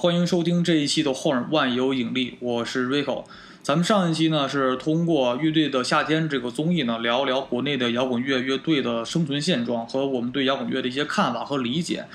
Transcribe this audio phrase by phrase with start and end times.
[0.00, 3.24] 欢迎收听这一期的《后万有引力》，我是 Rico。
[3.62, 12.06] 咱们上一期呢是通过《乐队的夏天》这个综艺呢，聊一聊国内的摇滚乐乐队的生存现状和我们对摇滚乐的一些看法和理解。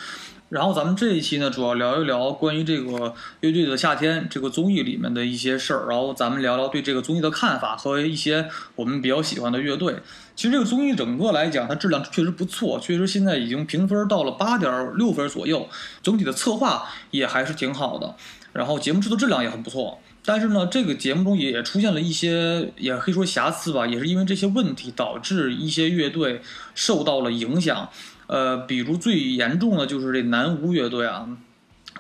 [0.49, 2.91] 然后咱们这一期呢，主要聊一聊关于这个
[3.39, 5.87] 《乐队的夏天》这个综艺里面的一些事儿。
[5.89, 9.95] 然后咱们聊聊对这个综艺的看法和一些我们比较喜欢的乐队。
[10.35, 15.67] 其实这个综艺整个来讲，它质量确实不错，确实现在已经评分到了八点六分左右，
[16.03, 18.15] 整体的策划也还是挺好的。
[18.53, 19.99] 然后节目制作质量也很不错。
[20.23, 26.41] 但是呢，这个节目中也出现了一些，也可以说瑕疵吧，也是因为这些问题导致一些乐队
[26.75, 27.89] 受到了影响。
[28.27, 31.27] 呃，比如最严重的就是这南无乐队啊，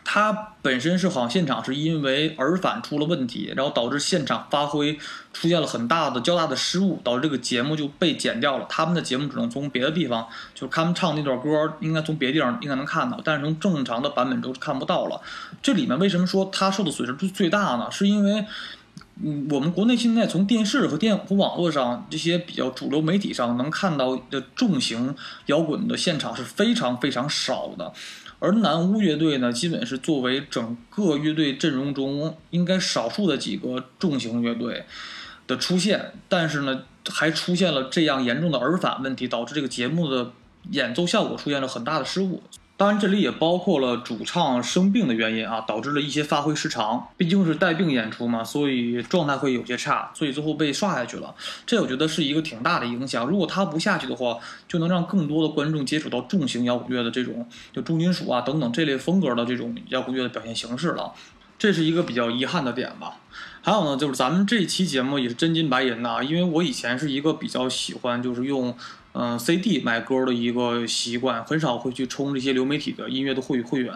[0.03, 4.97] 他本身是好像现场是因为耳返出了问题，然后导致现场发挥
[5.33, 8.65] 出现了很大的较大的失误，导致这个节目就被剪掉了。
[8.67, 15.21] 他们的节目只能从别的地方，就是他们唱那段歌，应该从别的地方应该能看到，但是从正常的版本都看不到了。
[15.61, 17.89] 这里面为什么说他受的损失最大呢？
[17.91, 18.45] 是因为。
[19.23, 27.93] 嗯，我们国内现在从电视和电和网络上这些比较主流媒体上能看到的重型摇滚的现场是非常非常少的，
[28.39, 34.83] 而南巫乐队呢，基本是作为整个乐队阵容中应该少数的几个重型乐队
[35.47, 40.33] 的出现，但是呢，还出现了这样严重的耳返问题，导致这个节目的
[40.71, 42.43] 演奏效果出现了很大的失误。
[42.77, 47.07] 当然，这里也包括了主唱生病的原因啊，导致了一些发挥失常。
[47.15, 51.33] 毕竟是带病演出嘛，所以状态会有些差，所以最后被刷下去了。
[51.65, 53.25] 这我觉得是一个挺大的影响。
[53.25, 61.13] 如果他不下去的话，就能让更多的观众接触到重型摇滚乐的这种，就重金属啊等等这类风格的这种摇滚乐的表现形式了。
[61.57, 63.19] 这是一个比较遗憾的点吧。
[63.61, 68.75] 还有呢，就是咱们这期节目也是真金白银的，因为我以前是一个比较喜欢就是用。
[69.17, 73.93] 嗯，CD 买歌的一个习惯，很少会去充这些流媒体的音乐的会会员。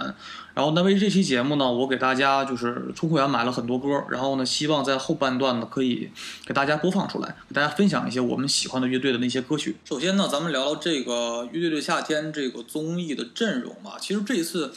[0.53, 4.01] 然后，那为这期节目呢，我给大家就是充会员买了很多歌。
[4.09, 6.09] 然后呢，希望在后半段呢，可以
[6.45, 9.75] 给大家播放出来，给大家分享一些我们喜欢的乐队的那些歌曲。
[9.83, 13.97] 首先呢，咱们聊聊这个《乐队的夏天》这个综艺的阵容吧。
[13.99, 14.73] 其实这一次，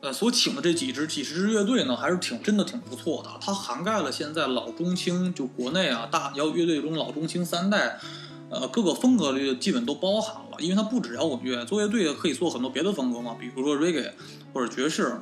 [0.00, 3.30] 呃，所请的这几支几十支乐队呢，还是挺真的挺不错的。
[3.40, 8.00] 它涵盖了现在老中青，就国内啊大摇乐队中老中青三代。
[8.54, 14.12] 呃，各个风格的基本都包含了，因为它不止摇滚乐，做乐队可以做很多别的风格嘛，比如说 reggae
[14.52, 15.20] 或者爵士，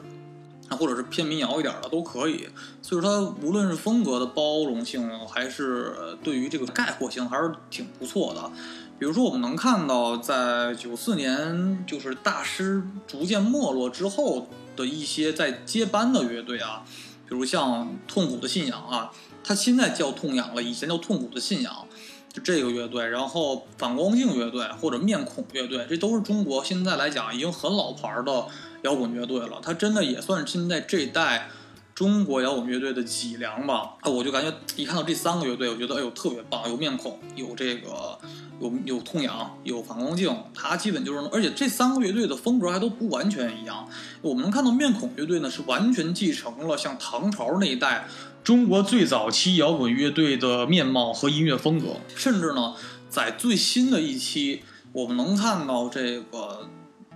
[0.69, 2.49] 啊或者是偏民谣一点的都可以。
[2.83, 8.51] 所以说它无论是风格的包容性，还是对于这个概括性，还是挺不错的。
[8.99, 16.85] 比如说我们能看到，在九四年就是大师逐渐没落之后的一些在接班的乐队啊，
[17.27, 19.11] 比如像痛苦的信仰啊，
[19.43, 21.87] 它现在叫痛仰了，以前叫痛苦的信仰。
[22.33, 28.47] 就这个乐队，然后反光镜乐队或者面孔乐队，这都是中国现在来讲已经很老牌的
[28.85, 29.61] 摇滚乐队了。
[29.63, 31.51] 它真的也算是现在这代
[31.95, 33.97] 中国摇滚乐队的脊梁吧。
[34.01, 38.19] 啊，我就感觉一看到这三个乐队，我觉得哎呦特别棒，有面孔，有这个
[38.63, 43.87] 有有痛痒，有反光镜，它基本就是，而且这三个乐队的风格还都不完全一样。
[44.23, 48.09] 我们能看到面孔乐队呢，是完全继承了像唐朝那一代。
[48.45, 52.75] 中国最早期摇滚乐队的面貌和音乐风格，甚至呢，
[53.09, 56.67] 在最新的一期，我们能看到这个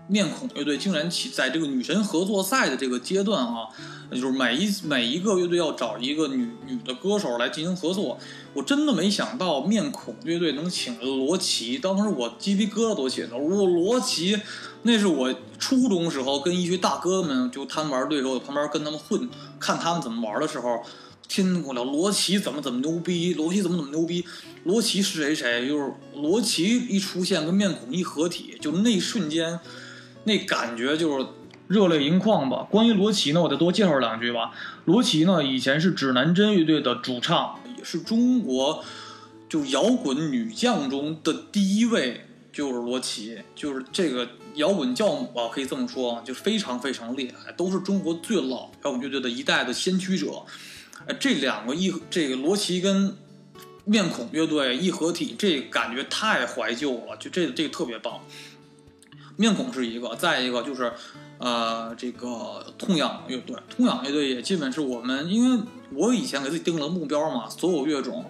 [0.06, 3.66] 面孔乐队竟然起在这个女神合作赛的这个阶段啊，
[4.12, 8.16] 就是每一每一个乐队要找一个女女的歌手来进行合作，
[8.54, 13.36] 我真的没想到面孔乐队能请罗琦，当时我鸡皮疙瘩都起来了。
[13.36, 14.38] 我罗琦，
[14.82, 19.28] 那是我初中时候跟一群大哥们就他们玩队的时候，我旁边跟他们混，
[19.58, 20.84] 看他们怎么玩的时候。
[21.28, 24.24] 听过了，罗琦怎么怎么牛逼，罗琦怎么怎么牛逼，
[24.64, 29.58] 罗琦是谁谁，就是罗琦一出现跟面孔一合体，就那一瞬间，
[30.24, 31.26] 那感觉就是
[31.68, 32.66] 热泪盈眶吧。
[32.70, 34.52] 关于罗琦呢，我再多介绍两句吧。
[34.84, 38.84] 罗琦呢，以前是指南针乐队的主唱，也是中国
[39.48, 50.44] 就摇滚女将中的第一位，就是罗琦，就是这个摇滚教母啊，可以这么说，就非常非常厉害，都是中国最老摇滚乐队的一代的先驱者。
[51.06, 53.16] 哎，这两个一这个罗琦跟
[53.84, 58.20] 面孔乐队一合体，这感觉太怀旧了，就这这个特别棒。
[59.36, 60.92] 面孔是一个，再一个就是
[61.38, 65.62] 呃这个痛仰乐队，痛仰乐队也基本是我们，因为
[65.92, 68.28] 我以前给自己定了目标嘛，所有乐种，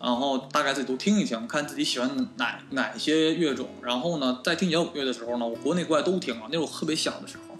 [0.00, 7.56] 然后大概自己都听一听，看自己喜欢哪哪些乐种，然后呢，在听摇滚乐的时候呢，我国内国外都听啊，那时候特别小的时候，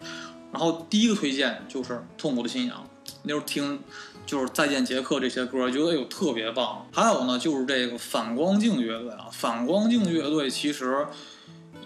[0.51, 2.89] 然后第一个推荐就是痛苦的信仰，
[3.23, 3.79] 那时候听。
[4.27, 6.85] 就是再见杰克这些歌，觉得有特别棒。
[6.93, 11.07] 还有呢，就是这个反光镜乐队啊，反光镜乐队其实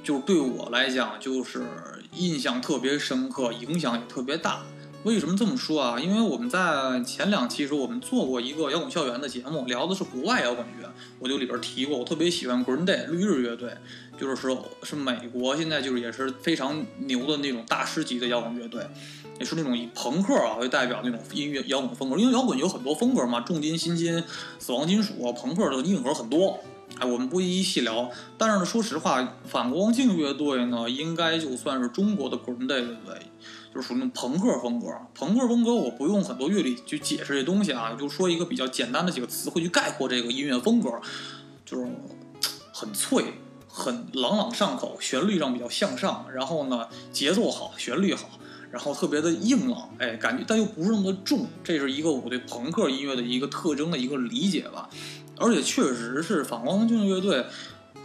[0.02, 1.62] 就对我来讲就是
[2.16, 4.62] 印象特别深刻，影响也特别大。
[5.02, 5.98] 为什么这么说啊？
[5.98, 10.92] 因为我们在前两期时候，我们做过一个摇滚校园的节目，聊的是国外摇滚乐。
[11.18, 13.70] 我就里边提过，我特别喜欢 Green Day 绿日乐队，
[14.18, 18.86] 就是说是美国现在就是也是非常牛的那种大师级的摇滚乐队，
[19.40, 22.16] 也是那种以朋克啊为代表那种音乐摇滚风格。
[22.16, 24.22] 因为摇滚有很多风格嘛，重金、新金、
[24.60, 26.60] 死亡金属、朋克的硬核很多。
[26.98, 28.10] 哎，我们不一一细聊。
[28.36, 33.16] 但是呢，说实话，反光镜乐队呢，应该就算是中国的 Green Day 乐队。
[33.72, 40.90] 就是属于那种朋克风格，朋克风格我不用很多乐理去解释这东西啊，就说一个比较简单的几个词汇去概括这个音乐风格，
[41.64, 41.88] 就是
[42.72, 43.34] 很脆，
[43.68, 48.28] 很朗朗上口，旋律上比较向上，然后呢节奏好，旋律好，
[48.70, 54.88] 然后特别的硬朗，哎，感觉但又不是那么的重，这是一个我对朋克音乐的一个特征的一个理解吧，
[55.36, 57.46] 而且确实是反光镜乐队。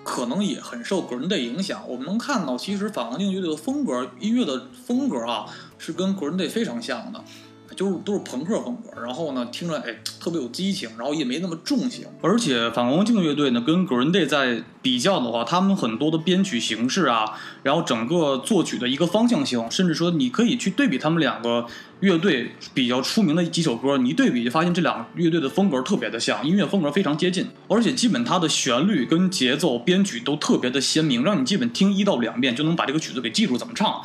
[0.04, 1.84] 可能也很受 Green Day 影响。
[1.90, 5.48] 我们能看到，其实反光镜乐队的风格，音乐的风格啊，
[5.80, 7.24] 是跟 Green Day 非常像的。
[7.76, 12.06] 就是都是朋克风格，然后呢，听着哎特别有激情，然后也没那么重型。
[12.22, 17.26] 而且反光镜乐队呢，跟 Green Day 在比较的话，他们很多的编曲形式啊，
[17.64, 21.66] 然后整个作曲的一个方向性，甚至说你可以去对比他们两个
[22.00, 34.02] 乐队比较出名的几首歌，你一对比就发现这两个乐队的风格特别的像，音乐风格非常接近，而且基本它的旋律跟节奏编曲都特别的鲜明，让你基本听一到两遍就能把这个曲子给记住怎么唱。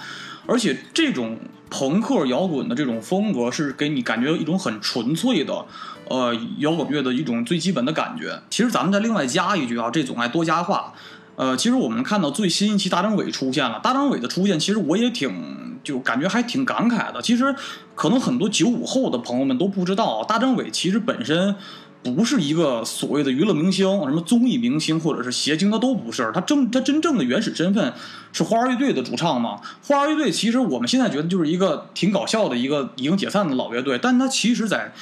[0.46, 1.38] 而且这种
[1.70, 5.64] 朋克摇滚的这种风格是给你感觉一种很纯粹的，
[6.08, 8.42] 呃，摇滚乐的一种最基本的感觉。
[8.50, 10.92] 其实咱们再另外加一句啊，这总爱多加话。
[11.36, 17.22] 呃，其实我们看到最新一期大张伟出现了，大张伟的出现，其实我也挺就感觉还挺感慨的。
[17.22, 17.54] 其实
[17.94, 21.54] 可能很多九五后的朋友们都不知道，大张伟其实本身。
[22.02, 26.30] 不是一个所谓的娱乐明星，什么综艺明星或者是谐星，他都不是。
[26.34, 27.92] 他真他真正的原始身份
[28.32, 29.60] 是花儿乐队的主唱嘛？
[29.86, 34.92] 花儿乐队其实我们现在觉得就是一个挺搞笑的一个已经解散的老乐队，但它其实在。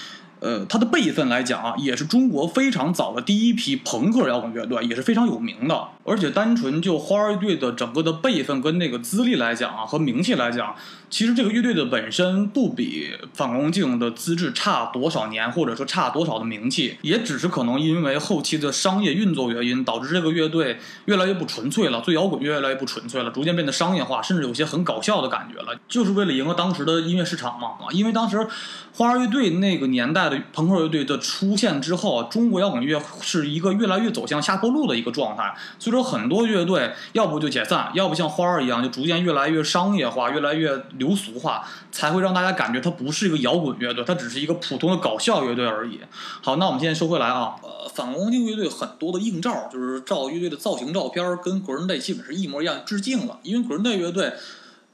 [0.40, 5.88] 呃，它的辈分来讲啊，也是中国非常早的第一批朋克摇滚乐队，也是非常有名的。
[6.08, 10.75] 而且单纯就花儿乐队的整个的辈分跟那个资历来讲啊，和名气来讲，
[11.10, 28.46] 其实这个乐队的本身不比反光镜的资质差多少年，或者说差多少的名气，也只是可能因为后期的商业运作原因，导致这个乐队越来越不纯粹了，做摇滚越来越不纯粹了，逐渐变得商业化，甚至有些很搞笑的感觉了，就是为了迎合当时的音乐市场嘛啊，因为当时
[28.94, 30.38] 花儿乐队那个年代的。
[30.52, 35.54] 朋克乐队的出现之后，中国摇滚乐是一个越来越走向下坡路的一个状态。
[35.78, 46.00] 所以说，有很多乐队要不就解散，要不像花儿一样，就逐渐越来越商业化，越来越流俗化，才会让大家感觉它不是一个摇滚乐队，它只是一个普通的搞笑乐队而已。
[46.42, 53.38] 好，那我们现在说回来啊，呃，反光镜乐队很多的硬照，就是照乐队的造型照片，跟 Green Day 基本是一模一样，致敬了。
[53.42, 54.32] 因为 Green Day 乐队，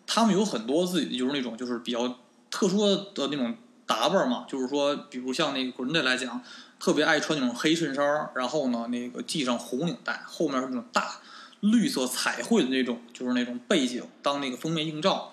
[0.07, 2.17] 他们有很多自己就是那种就是比较
[2.50, 3.55] 特殊的那种。
[3.87, 6.40] 打扮嘛，就是说，比如像那个 Green Day 来讲，
[6.85, 11.19] 特别爱穿那种黑衬衫，然后呢，那个系上红领带，后面是那种大
[11.61, 15.33] 绿色彩绘的那种，就是那种背景当那个封面硬照。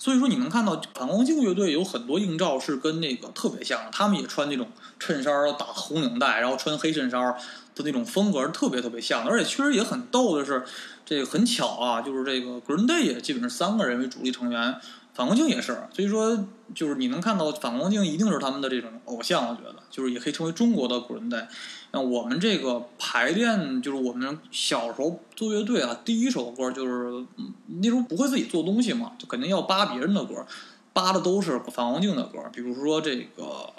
[0.00, 4.68] 所以说，你能看到反光镜乐队有很多硬照是跟那个特别像，他们也穿那种
[4.98, 7.36] 衬衫打红领带，然后穿黑衬衫
[7.76, 9.24] 的那种风格特别特别像。
[9.24, 10.64] 而且确实也很逗的是，
[11.06, 14.80] 这个很巧啊，就是这个 Green Day 也基本是三个人为主力成员。
[15.14, 21.46] 反光镜也是，所以说就是你能看到反光镜一定是他们的这种偶像，我觉得就是也可以称为中国的古人队。
[21.90, 27.26] 那我们这个排练就是我们小时候做乐队啊，第一首歌就是
[27.66, 30.46] 那时候不会自己做东西嘛，就肯定要扒别人的歌，
[30.94, 33.70] 扒的都是反光镜的歌，比如说这个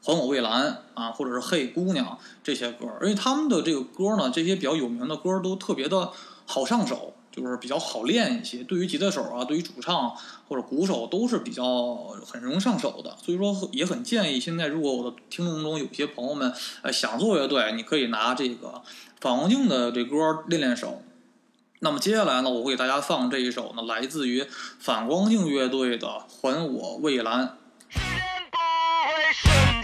[0.00, 6.12] 还我蔚蓝啊，或者是嘿姑娘这些歌，而且他们的这个歌呢，这些比较有名的歌都特别的
[6.46, 7.12] 好上手。
[7.36, 10.16] 就是比较好练一些，对于吉他手啊，对于主唱
[10.48, 11.94] 或者鼓手都是比较
[12.26, 16.50] 很容易上手的，所以说也很建议现在如果我的听众中有些朋友们
[16.80, 18.82] 呃想做乐队，你可以拿这个
[19.20, 21.02] 反光镜的这歌练练手。
[21.80, 24.46] 那么接下来呢，我会给大家放这一首呢，来自于
[24.78, 26.06] 反光镜乐队的
[26.40, 27.44] 《还我蔚蓝》。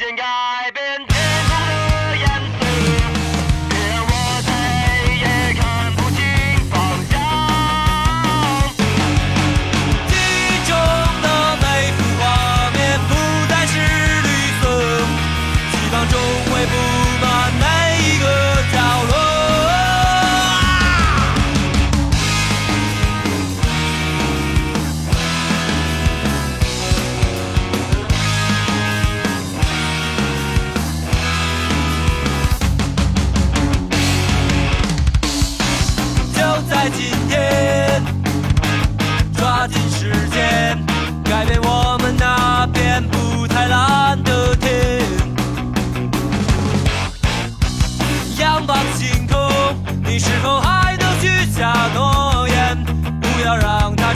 [0.05, 0.17] 你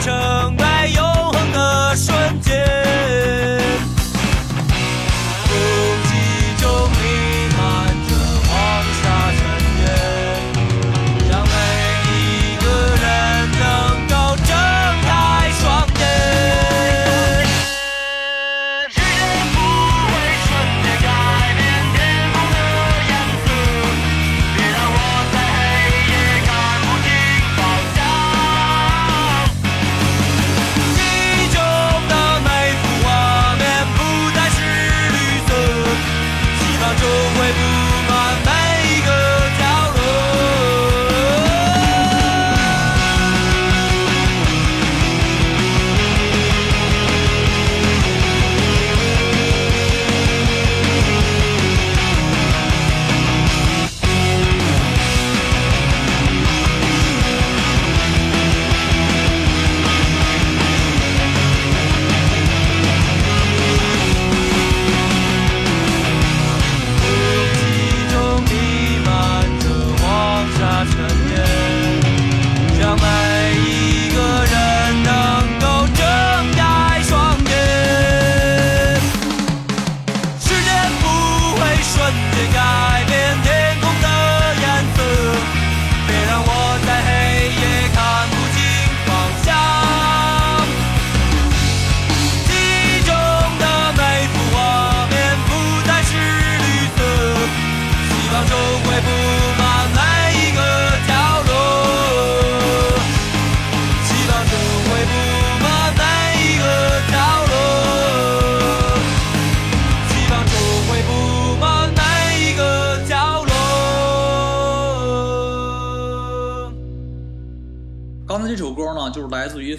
[0.05, 0.26] 让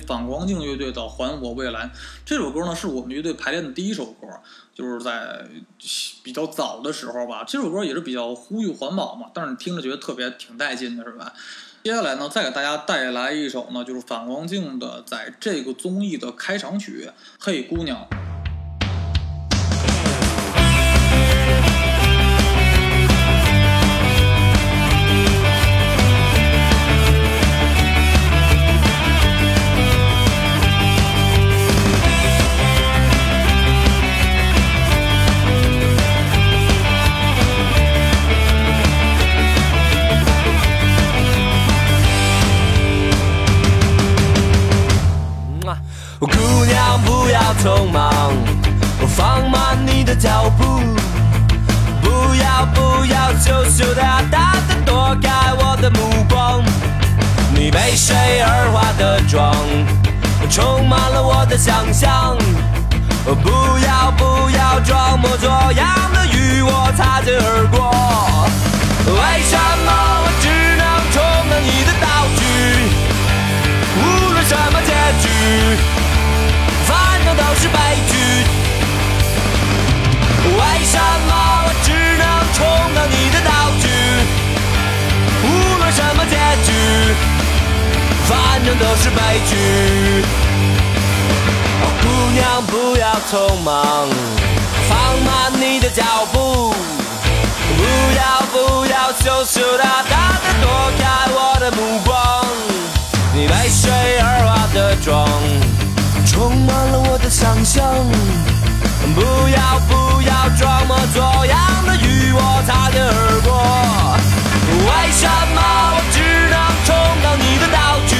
[0.08, 1.80] 反光镜乐队的《还我未来》。
[2.24, 4.26] 这首歌呢，是我们乐队排练的第一首歌，
[4.74, 5.46] 就是在
[6.22, 7.44] 比较早的时候吧。
[7.46, 11.34] 这首歌也是比较呼吁环保嘛，但是听着觉得特别挺带劲的，是吧？
[11.84, 17.06] 接下来呢，再给大家带来一首呢，就是反光镜的在这个综艺的开场曲
[17.38, 18.08] 《嘿姑娘》。
[46.26, 48.32] 姑娘不要匆忙，
[49.16, 50.64] 放慢你的脚步，
[52.02, 56.60] 不要不要羞羞答答的躲开我的目光。
[57.54, 59.54] 你被谁而化的妆，
[60.50, 62.36] 充满了我的想象。
[63.24, 67.92] 不要不要装模作样的与我擦肩而过，
[69.06, 69.92] 为什么
[70.24, 70.82] 我只能
[71.12, 72.42] 充当你的道具？
[74.00, 74.90] 无论什么结
[75.22, 75.28] 局，
[77.38, 77.78] 都是悲
[78.08, 78.12] 剧。
[80.50, 81.30] 为什么
[81.64, 82.22] 我只能
[82.54, 82.58] 充
[82.94, 83.86] 当你的道具？
[85.44, 85.46] 无
[85.78, 86.68] 论什么结局，
[88.26, 88.30] 反
[88.64, 89.18] 正都是悲
[89.48, 89.50] 剧。
[92.02, 92.04] 姑
[92.34, 94.08] 娘不要匆忙，
[94.88, 96.02] 放慢你的脚
[96.32, 96.74] 步，
[97.76, 97.82] 不
[98.16, 98.20] 要
[98.52, 100.66] 不要羞羞答答的躲
[100.98, 101.02] 开
[101.32, 102.44] 我的目光。
[103.34, 103.90] 你被水
[104.20, 105.28] 而化的妆，
[106.38, 107.82] 充满了我的想象。
[109.12, 113.50] 不要不要装模作样的与我擦肩而过。
[114.70, 118.14] 为什么我只能充当你的道具？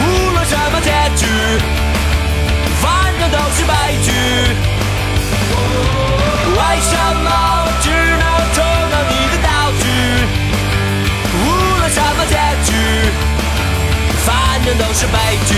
[0.00, 0.88] 无论什么结
[1.20, 1.28] 局，
[2.80, 4.08] 反正都是悲剧。
[6.48, 7.28] 为什么
[7.60, 8.24] 我只能
[8.56, 9.84] 充当你的道具？
[11.44, 12.72] 无论什么结局，
[14.24, 15.52] 反正都是悲剧。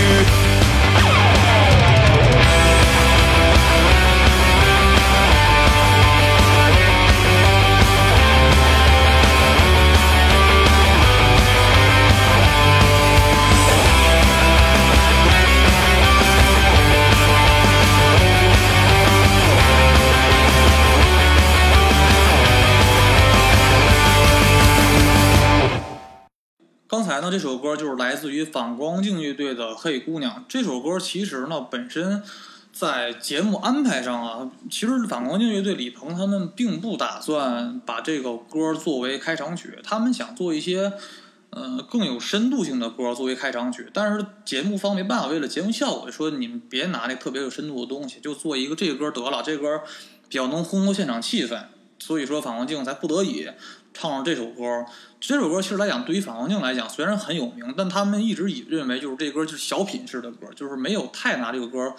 [27.17, 30.35] 刚才呢，这首歌就是来自于反光镜乐队的《嘿姑娘》。
[30.47, 32.21] 这首歌其实呢，本身
[32.71, 40.93] 在节目安排上啊，其实反光镜乐队李鹏他们并不打算把这个歌作为开场曲，他们想做一些
[41.49, 43.89] 呃更有深度性的歌作为开场曲。
[43.91, 49.81] 但是节目方没办法，为了节目效果，说你们别拿那特别有深度的东西，就做一个这歌得了，这歌
[50.29, 51.63] 比较能烘托现场气氛。
[51.97, 53.49] 所以说反光镜才不得已
[53.91, 54.85] 唱了这首歌。
[55.19, 61.95] 这首歌其实来讲，对于反光镜来讲，虽然很有名，但他们一直以认为就是这歌就是小品式的歌，就是没有太拿这个歌。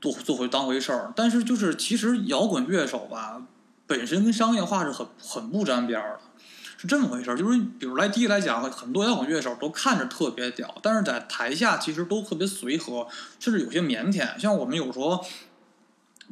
[0.00, 3.40] 做做回当回事儿，但是就是其实摇滚乐手吧，
[3.86, 6.42] 本身跟商业化是很很不沾边儿的，
[6.76, 7.36] 是这么回事儿。
[7.36, 13.06] 就是比如来第一来讲，很多摇滚乐手都看着特别屌，但是在台下其实都特别随和，
[13.38, 14.36] 甚至有些腼腆。
[14.36, 15.24] 像我们有时候，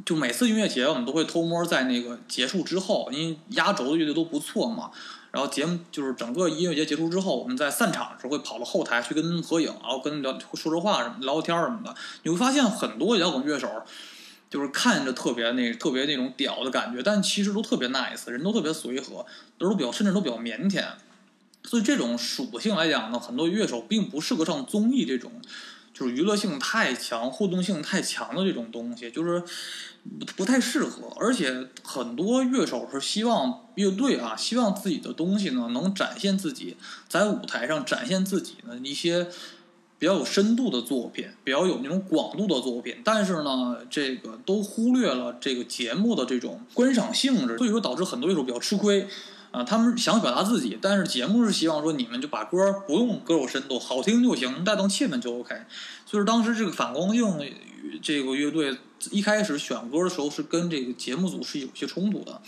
[0.04, 4.90] 就每次音乐节，我们都会偷摸在那个结束之后，因为压轴的乐队都不错嘛。
[5.30, 11.94] 然后节目就是整个音乐节结束之后，我们在散场的时候会跑到后台去跟合影，然后跟聊说说话什么聊聊天什么的。
[12.24, 13.70] 你会发现很多摇滚乐手，
[14.48, 19.24] 就是看着特别那特别那种屌的感觉，但其实都特别 nice，人都特别随和，
[19.56, 20.84] 都是比较甚至都比较腼腆。
[21.62, 25.30] 所以这种属性来讲呢，很多乐手并不适合上综艺这种，
[26.00, 29.42] 就是娱乐性太强、互动性太强的这种东西，就是。
[30.18, 39.28] 不不太适合，而且很多乐手是希望乐队啊，希望自己的东西呢能展现自己，在舞台上展现自己的一些
[39.98, 43.02] 比较有深度的作品，比较有那种广度的作品。
[43.04, 49.06] 但是呢，这个都忽略了这个节目的这种观赏性质，所以说导致很多乐手比较吃亏
[49.50, 49.62] 啊。
[49.62, 55.54] 他们想表达自己，但是节目是希望说你们就把歌不用歌有深度，好听就行，带动气氛就 OK。
[56.10, 57.54] 就是当时这个反光镜
[58.02, 58.76] 这个乐队。
[59.10, 62.42] 一开始选歌的时候是跟这个节目组是有些冲突的。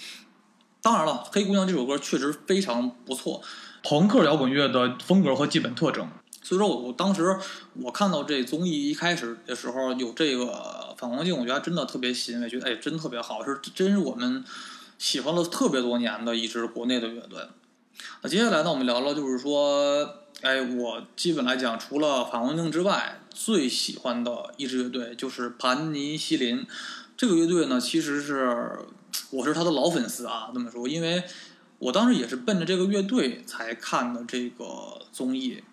[0.83, 3.41] 当然了，《黑姑娘》这首歌确实非常不错，
[3.83, 6.07] 朋克摇滚乐的风格和基本特征。
[6.43, 7.39] 所以说我当时
[7.81, 14.45] 我看到这综艺一开始的时候有这个反光镜，我觉得真的特别欣慰，觉得哎真特别好，是真是我们
[14.99, 17.41] 喜欢了特别多年的一支国内的乐队。
[18.21, 20.07] 那接下来呢，我们聊聊就是说，
[20.43, 23.21] 哎，我基本来讲除了反光镜之外。
[23.33, 26.67] 最喜欢的一支乐队就是盘尼西林，
[27.17, 28.79] 这个乐队呢，其实是
[29.31, 30.51] 我是他的老粉丝啊。
[30.55, 31.25] 这么说，因为
[31.79, 35.65] 我当时也是奔着这个乐队才看的这个综艺。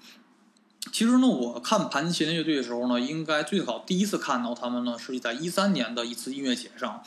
[0.92, 7.04] 其实呢，我看盘尼西林乐队的时候呢，应该最早第一次看到他们呢，是在一三年的一次音乐节上，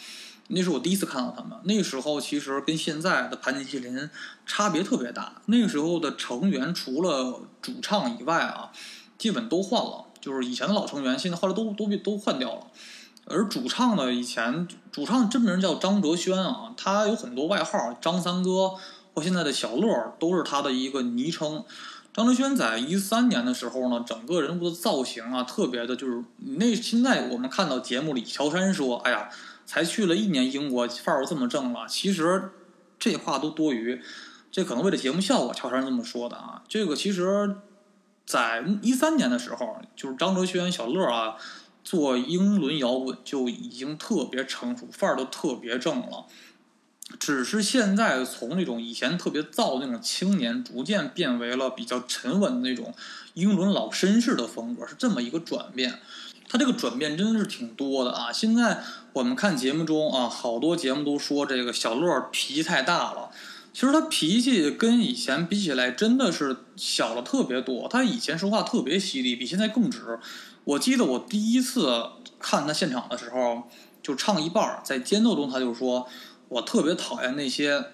[0.48, 1.58] 那是我第一次看到他们。
[1.64, 4.08] 那个时候其实跟现在的盘尼西林
[4.46, 5.40] 差别特别大。
[5.46, 8.70] 那个时候的成员除了主唱以外啊，
[9.18, 10.11] 基本都换了。
[10.22, 12.68] 就是以前的老成员，现在后来都都都换掉了。
[13.26, 18.74] 而主唱呢，以前主唱真名叫张哲轩啊，他有很多外号，张三哥
[19.14, 21.64] 或现在的小乐都是他的一个昵称。
[22.12, 29.28] 张哲轩在一三年的时候呢，整个人物的造型啊，特别的，就是那现在我们看到节目里，乔杉说：“哎呀，
[29.64, 32.50] 才去了一年英国，范儿这么正了。”其实
[32.98, 34.00] 这话都多余，
[34.50, 36.62] 这可能为了节目效果，乔杉这么说的啊。
[36.68, 37.56] 这个其实。
[38.32, 41.36] 在一三年的时候，就是张哲轩、小乐啊，
[41.84, 46.24] 做英伦摇滚就已经特别成熟，范儿都特别正了。
[47.20, 52.94] 只是现在从那种以前特别燥的那种青年，逐渐变为了比较沉稳的那种
[53.34, 56.00] 英伦老绅士的风格，是这么一个转变。
[56.48, 58.32] 他这个转变真的是挺多的啊！
[58.32, 63.30] 现在我们看节目中啊，好多节目都说这个小乐脾气太大了。
[63.72, 67.88] 其实他脾气跟以前比起来，真的是小了特别多。
[67.88, 70.18] 他以前说话特别犀利，比现在更直。
[70.64, 72.04] 我记得我第一次
[72.38, 73.64] 看他现场的时候，
[74.02, 76.06] 就唱一半，在间奏中他就说
[76.48, 77.86] ：“我特别讨厌那些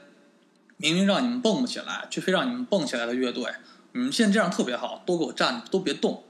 [0.76, 3.44] 明明让你们蹦不起来，却非让你们蹦起来的乐队。
[3.92, 6.24] 你们现在这样特别好，都给我站，都别动。”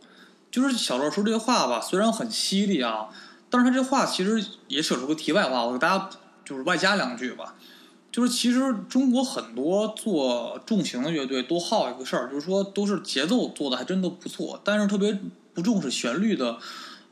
[0.52, 3.08] 就是小乐说这些话吧，虽然很犀利啊，
[3.50, 6.10] 但是他这话其实也扯出个题外话，我给大家
[6.44, 7.54] 就是外加两句吧。
[8.10, 15.18] 就是其实中国很多做重型的乐队都好一个事儿，就是说都是节奏做的还真的不错，但是特别
[15.54, 16.58] 不重视旋律的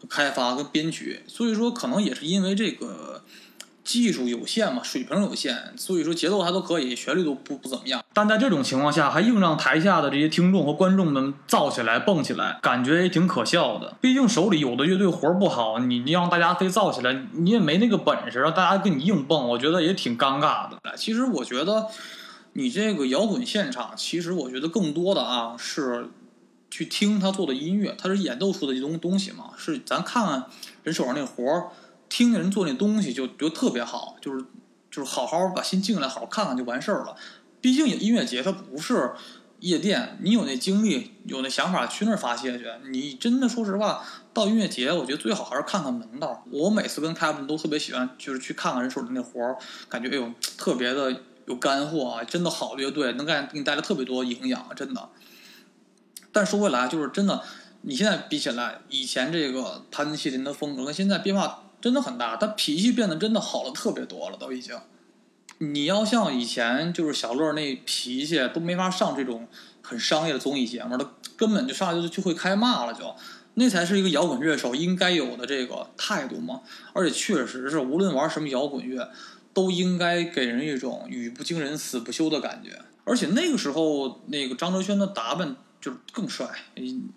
[0.09, 3.23] 开发和编曲，所以说可能也是因为这个。
[3.87, 8.05] 技术有限嘛，水平有限，所以说节奏还都可以，旋律都不不怎么样。
[8.13, 13.97] 但在这种情况下，还硬让台下的这些听众和观众们造起来、蹦起来，感觉也挺可笑的。
[14.01, 20.77] 毕竟手里有的乐队活不好，你你让大家非造起来，你也没那个本事，让大家跟你硬蹦，我觉得也挺尴尬的。
[20.97, 21.87] 其实我觉得，
[22.55, 26.09] 你这个摇滚现场，其实我觉得更多的啊是
[26.69, 30.47] 去听他做的音乐，他是演奏出的一种东西嘛，是咱看看
[30.83, 31.69] 人手上那活儿。
[32.09, 34.45] 听见人做那东西就就特别好，就是
[34.91, 37.17] 就是好好把心静下来，好好看看就完事儿了。
[37.61, 39.13] 毕竟音乐节它不是
[39.61, 42.67] 夜店，你有那精力，有那想法去那儿发泄去。
[42.91, 46.45] 你真的说实话，到音乐节，我觉得最好还是看看门道。
[46.51, 49.57] 我每次跟凯文都特别喜欢，就是去看看人手里那活儿，
[49.89, 52.25] 感觉哎呦特别的有干货啊！
[52.25, 55.09] 真的好乐队能给给你带来特别多营养，真的。
[56.33, 57.43] 但说回来，就是真的，
[57.81, 64.75] 你现在比起来，以前这个潘西林的风格跟现在变化真的很大，他脾气变得真的好了特别多了，都已经。
[65.59, 69.49] 你要像以前就是小乐那脾气都没法上这种
[69.81, 73.15] 很商业的综艺节目，他根本就上来就就会开骂了，就
[73.55, 76.61] 那才是一个摇滚乐手应该有的这个态度嘛。
[76.93, 79.11] 而且确实是，无论玩什么摇滚乐，
[79.55, 82.79] 都应该给人一种语不惊人死不休的感觉。
[83.05, 86.47] 而且那个时候，那个张哲轩的打扮就是更帅。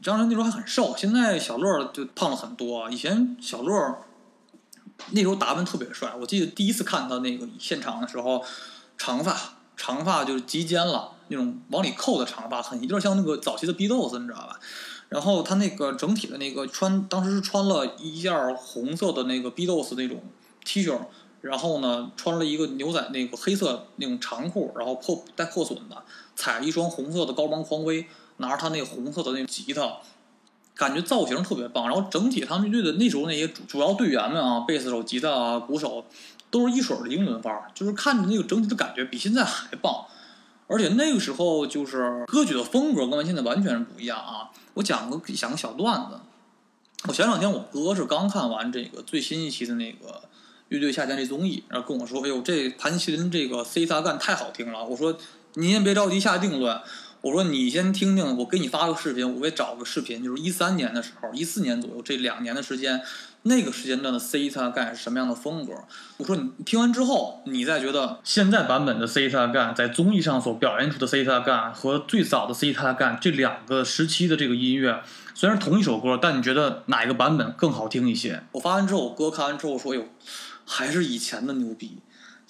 [0.02, 2.90] 张哲那时候还很瘦，现在小乐就胖了很多。
[2.90, 3.98] 以前小乐。
[5.12, 8.44] 那时候打扮特别帅，我记得第一次看他那个现场的时候，
[8.98, 9.36] 长发，
[9.76, 14.60] 长发就是及肩了，那种往里扣的长发，很有点像那个早期的 B 豆子，你知道吧？
[15.10, 20.22] 然后他那个整体的那个穿，当时是穿了一件红色的那个 B 豆子那种
[20.64, 21.00] T 恤，
[21.42, 26.04] 然后呢穿了一个牛仔那个黑色那种长裤，然后破带破损的，
[26.36, 28.06] 踩了一双红色的高帮匡威，
[28.38, 29.98] 拿着他那个红色的那吉他。
[30.80, 36.06] 感觉造型特别棒，然后整体他们乐队的那时候那些主主要队员们啊，贝斯手、吉他啊、鼓手，
[36.50, 40.06] 都是一水的英伦范儿，就是看着那个整体的感觉比现在还棒。
[40.68, 44.50] 而且那个时候就是歌曲的风格跟现在完全是不一样啊。
[44.76, 46.18] 我讲个讲个小段子，
[47.10, 50.22] 我前两天我哥是刚看完这个最新一期的那个
[50.70, 55.18] 乐队夏天这综艺，然后跟我说：“哎呦，这盘麒麟这个 C 大干太好听了。”我说
[55.56, 56.80] ：“您先别着急下定论。”
[57.22, 63.02] 我说你先听听，我给你发个视频，我给找个视频，就是一三年的时候，一四年左右这两年的时间，
[63.44, 65.74] 那个时间段的 C 他干是什么样的风格？
[66.16, 75.04] 我说你听完之后，你再觉得现在版本的 C 他干在综艺上所表现出的 C 他干和最早的 C 他干这两个时期的这个音乐，
[75.36, 78.44] 虽然同一首歌，但你觉得哪一个版本更好听一些？
[78.54, 80.06] 我发完之后，我哥看完之后说：“哟，
[80.66, 81.98] 还是以前的牛逼。”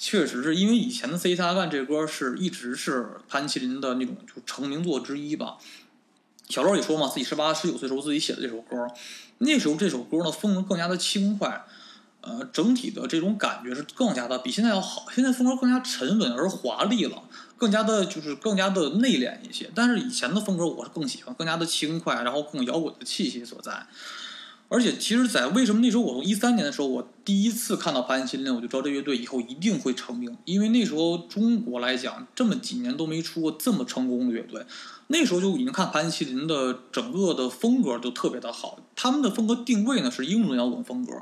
[0.02, 5.58] 确实是因为以前的《C 大干》这歌是一直是潘麒麟的那种就成名作之一吧。
[6.48, 8.88] 小乐也说嘛，自己十八十九岁时候自己写的这首歌，
[9.40, 11.66] 那时候这首歌呢风格更加的轻快，
[12.22, 15.06] 呃，整体的这种感觉是更加的比现在要好。
[15.14, 17.22] 现在风格更加沉稳而华丽了，
[17.58, 19.70] 更加的就是更加的内敛一些。
[19.76, 23.86] 但是以前的风格我是更喜欢，更加的轻快，然后更摇滚的气息所在。
[24.72, 30.38] 而且，其实，在为什么那时候我从一三年的时候，我第一次看到潘麒麟，我就知道这乐队以后一定会成名。
[30.46, 34.64] 因为那时候中国来讲，这么几年都没出过这么成功的乐队。
[35.08, 41.14] 那时候就已经看潘麒麟的整个的风格就特别的好，他们的风格定位呢是英伦摇滚风格。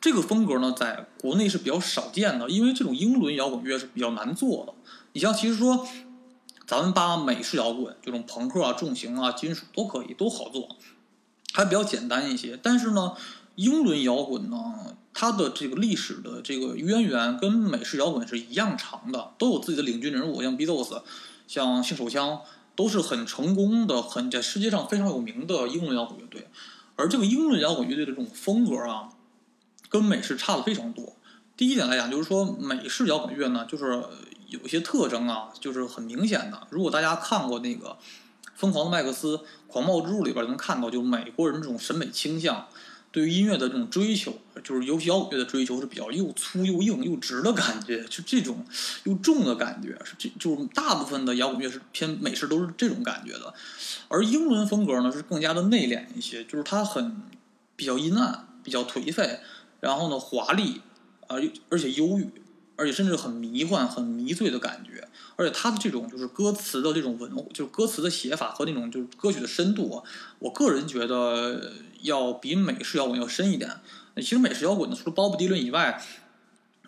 [0.00, 4.72] 这个风格呢，在国内是比较少见的，因为这种英伦摇滚乐是比较难做的。
[5.12, 5.86] 你像，其实说
[6.66, 10.68] 咱们把美式摇滚这种朋克啊、重型啊、金属都可以，都好做。
[11.56, 13.14] 还比较简单一些，但是呢，
[13.54, 21.00] 英伦摇滚呢，它的这个历史的这个渊源跟美式摇滚是一样长的，都有自己的领军人物，像 Beatles，
[21.46, 22.40] 像性手枪，
[22.74, 26.48] 都是很成功的，很在世界上非常有名的英伦摇滚乐队。
[26.96, 29.10] 而这个英伦摇滚乐队的这种风格啊，
[29.88, 31.14] 跟美式差的非常多。
[31.56, 34.02] 第一点来讲，就是说美式摇滚乐呢，就是
[34.48, 36.66] 有一些特征啊，就是很明显的。
[36.70, 37.96] 如果大家看过那个。
[38.54, 39.36] 疯狂的麦克斯，
[39.66, 42.68] 《狂暴之路》里边能看到，就是美国人这种审美倾向，
[43.10, 48.64] 对于音乐的这种追求，就是尤其摇滚乐的追求是比较又粗又硬又直的感觉，就这种
[49.04, 53.52] 又重的感觉，是这就是大部分的摇滚乐是偏美式，都是这种感觉的。
[54.08, 57.16] 而英伦风格呢是更加的内敛一些，就是它很
[57.76, 59.40] 比较阴暗，比较颓废，
[59.80, 60.80] 然后呢华丽，
[61.26, 61.36] 啊，
[61.68, 62.28] 而且忧郁。
[62.76, 65.06] 而且甚至很迷幻、很迷醉的感觉，
[65.36, 70.02] 而且他的这种就是歌词的这种文，就是歌词的写法和那种就是歌曲的深度啊，
[70.40, 73.70] 我个人觉得要比美式摇滚要深一点。
[74.16, 76.02] 其实美式摇滚呢，除了鲍勃迪伦以外，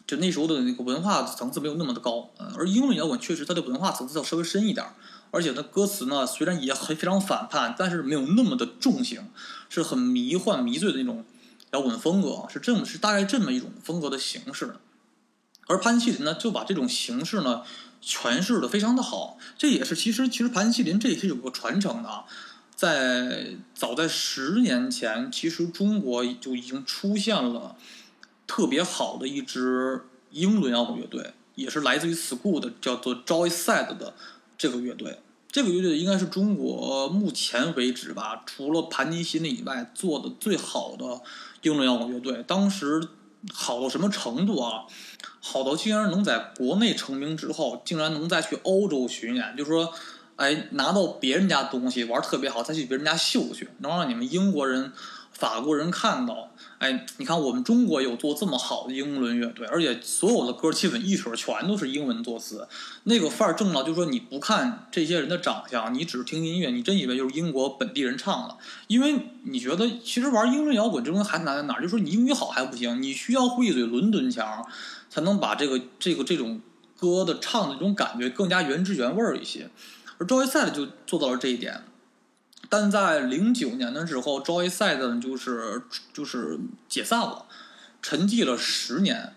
[0.07, 2.31] 就那时候的那个文化层次没有那么的高。
[2.57, 4.87] 而英伦摇滚确实它的文化层次要稍微深一点，
[5.33, 9.29] 而且它歌词呢虽然也很非常反叛，但是没有那么的重型，
[9.69, 11.25] 是很迷幻迷醉的那种
[11.73, 14.77] 摇滚风格，是这么是大概这么一种风格的形式。
[15.67, 17.63] 而潘西林呢，就把这种形式呢
[18.03, 19.37] 诠释的非常的好。
[19.59, 22.25] 这也是其实其实潘西林这也是有个传承的啊，
[22.75, 27.77] 在早在十年前，其实中国就已经出现了
[28.47, 34.15] 特别好的一支英伦摇滚乐队，也是来自于 School 的，叫做 Joyside 的
[34.57, 35.21] 这个乐队。
[35.51, 41.23] 这个乐队应该是中国目前为止吧，除了盘尼西林以外做的最好的
[41.63, 42.45] 英伦摇滚乐队。
[42.47, 43.09] 当时
[43.53, 44.83] 好到什么程度啊？
[45.49, 49.95] 好到竟然能在国内成名之后，竟然能再去欧洲巡演，就是说，
[50.35, 54.93] 哎，拿到别人家东西玩特别好，再去别人家秀去，能让你们英国人、
[55.31, 56.51] 法国人看到。
[56.79, 62.69] 哎，你看我们中国有做这么好的英伦乐队，而且所有的歌基本一曲全都是英文作词，
[63.05, 71.81] 那个范儿正到，就是说你不看这些人的长相，你只听音乐，你真以为就是英国本地人唱了，因为你觉得其实玩英伦摇滚这东西还难在哪儿？
[71.81, 74.67] 就是说你英语好还不行，你需要会一嘴伦敦腔，
[75.17, 76.61] 才能把这个这个这种
[76.95, 79.71] 歌的唱的这种感觉更加原汁原味儿一些。
[80.19, 81.85] 而 Joyside 就做到了这一点。
[82.69, 87.47] 但在零九年的时候，Joyside 就是就是解散了，
[88.03, 89.33] 沉寂了十年。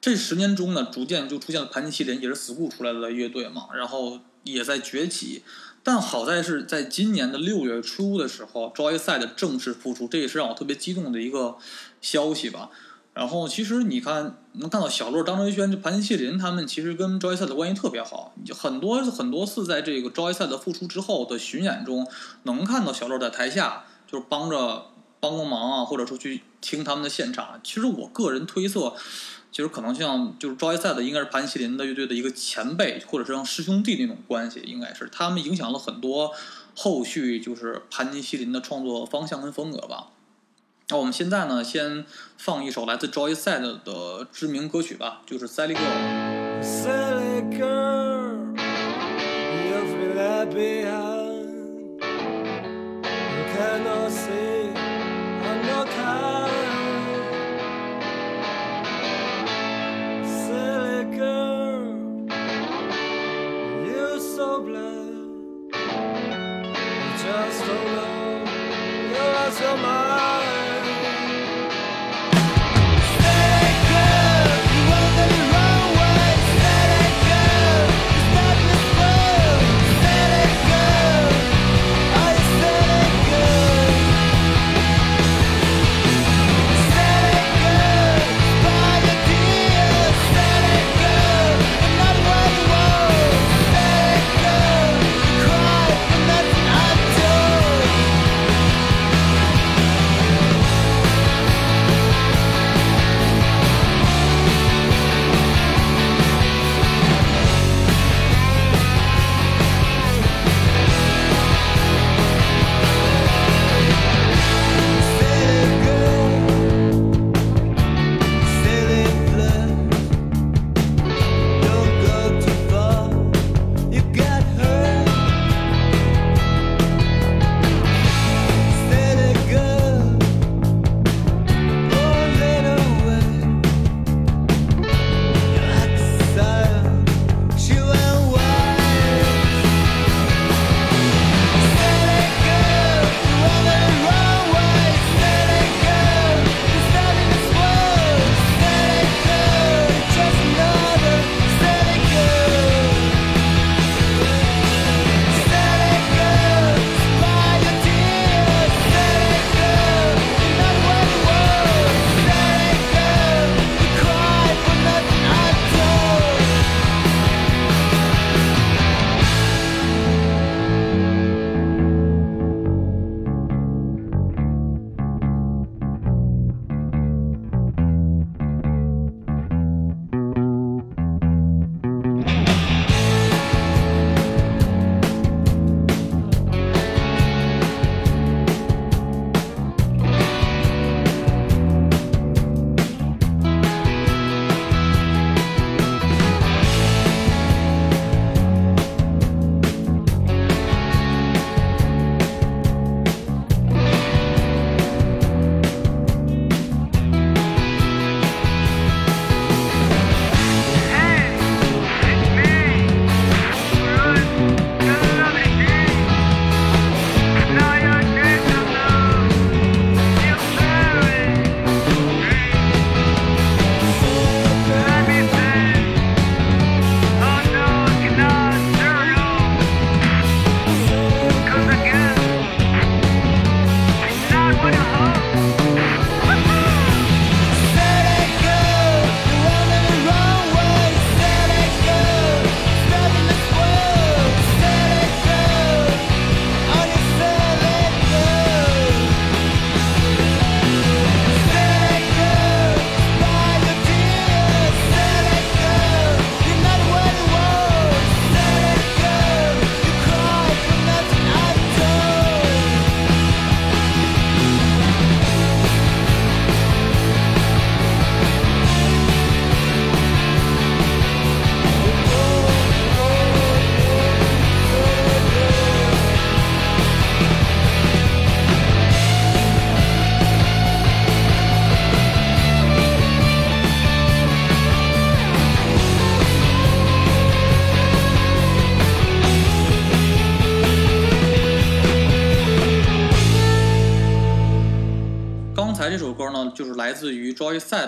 [0.00, 5.42] 这十年中呢，逐渐就出现了盘尼西林，也是 school 出来的乐队嘛，然后也在崛起。
[5.82, 11.56] 但好在是在今年的六月初的时候，Joyside 正式复出，这也是让我特别激动的一个
[12.00, 12.70] 消息吧。
[13.14, 22.06] 然后其实你看，能看到小乐、张哲轩、这盘尼西林他们其实跟 Joy 赛的关系特别好，很多很多次在这个 Joy 赛的复出之后的巡演中，
[22.42, 24.86] 能看到小乐在台下就是帮着
[25.20, 27.60] 帮帮忙啊，或者说去听他们的现场。
[27.62, 28.94] 其实我个人推测，
[29.52, 36.32] 其实可能像就是 Joy 赛的应该是盘尼西林的乐队的一个前辈，或者是像师兄弟那种关系，应该是他们影响了很多
[36.74, 40.08] 后续就是盘尼西林的创作方向跟风格吧。
[40.88, 42.04] 那我们现在呢，先
[42.36, 45.80] 放一首来自 Joyside 的知名歌曲吧，就是《Sally Girl》。
[46.62, 48.54] Sally girl,
[49.66, 52.00] you've been left behind.
[53.02, 54.72] You cannot see
[55.42, 56.33] I'm not kind.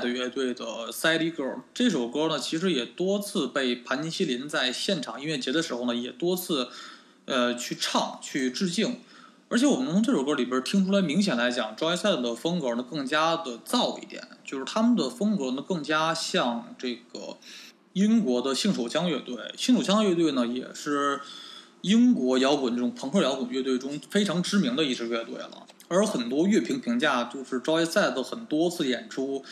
[0.05, 1.55] 于 Joyside 乐队的《Sally Girl》。
[1.73, 6.69] 这首歌呢，其实也多次被盘尼西林在现场音乐节的时候呢，也多次
[7.25, 9.01] 呃去唱、去致敬。
[9.49, 17.37] 而且我们从这首歌里边听出来，明显来讲，Joyside 的风格呢更加的燥一点，就是他们的风格呢更加像这个
[17.93, 19.37] 英国的性手枪乐队。
[19.57, 21.21] 性手枪乐队呢也是
[21.83, 25.65] 英国摇滚这种朋克摇滚乐队中非常知名的一支乐队了。
[25.89, 29.45] 而很多乐评评价就是 Joyside 很多次演出，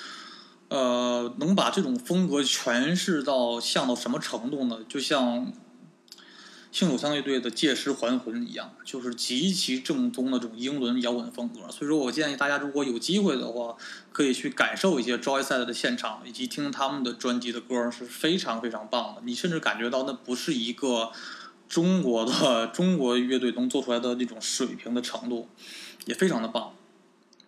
[0.76, 4.78] 呃，能把这种风格诠释到像到什么程度呢？
[4.88, 5.52] 就像。
[6.72, 11.70] 性手枪乐队的《借尸还魂》一样，就是极其正宗的这种英伦摇滚风格。
[11.70, 13.76] 所以说我建议大家，如果有机会的话，
[14.10, 19.22] 可以去感受一些 Joyset 的现场，以及听他们的专辑的歌，是非常非常棒的。
[19.24, 21.12] 你甚至感觉到那不是一个
[21.68, 25.46] 中国的 中国乐队能做出来的那种水平的程度，
[26.06, 26.72] 也非常的棒。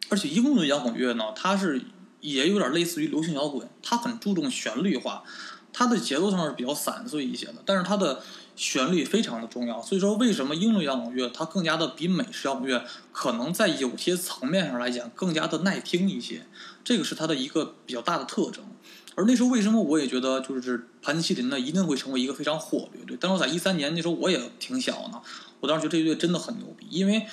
[0.08, 1.82] 而且英伦摇滚乐呢，它是
[2.20, 5.22] 也有点类似于流行摇滚，它很注重旋律化，
[5.72, 8.22] 它的节奏上是比较散碎一些的，但是它的。
[8.59, 16.46] 旋律非常的重要，所以说为什么英伦摇滚乐它更加的比美式摇滚乐可能在有些层面上来讲更加的耐听一些，
[16.83, 18.64] 这个是它的一个比较大的特征。
[19.14, 23.18] 而那时候为什么我也觉得就是盘尼西林呢一定会成为一个非常火的乐队？
[23.20, 25.20] 但是在一三年那时候我也挺小呢，
[25.61, 27.26] 我当时觉得这乐队真的很牛逼，因为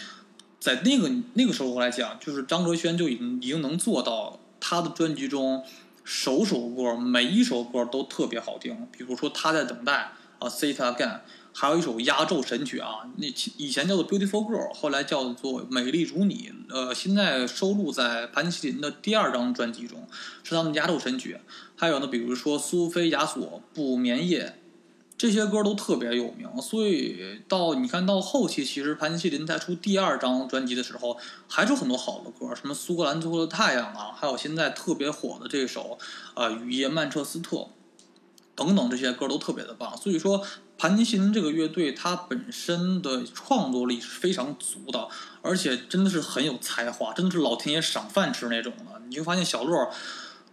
[0.59, 5.61] 在那个那个时候来讲，就是张哲轩就已经已经能做到他的专辑中
[6.05, 10.13] 首首歌每一首歌都特别好听，比如说他在等待。
[10.39, 11.19] 啊，Say It Again，
[11.53, 20.05] 还有一首压轴神曲啊，那以前叫做 Beautiful Girl，后来叫做美丽如你，呃，现在收录在盘尼西林的第二张专辑中，
[20.43, 21.37] 是他们压轴神曲。
[21.77, 24.59] 还有呢，比如说苏菲亚索不眠夜，
[25.17, 26.61] 这些歌都特别有名。
[26.61, 35.97] 所以到你看到后期，其实盘尼西林在出第二张专辑的时候，还是很多好的歌，什么苏格兰最后的太阳啊，还有现在特别火的这首
[36.35, 37.67] 呃雨夜曼彻斯特。
[38.55, 40.45] 等等，这些歌都特别的棒，所以说
[40.77, 45.07] 盘尼西林这个乐队它本身的创作力是非常足的，
[45.41, 49.01] 而且真的是很有才华，真的是老天爷赏饭吃那种的。
[49.07, 49.89] 你就发现小洛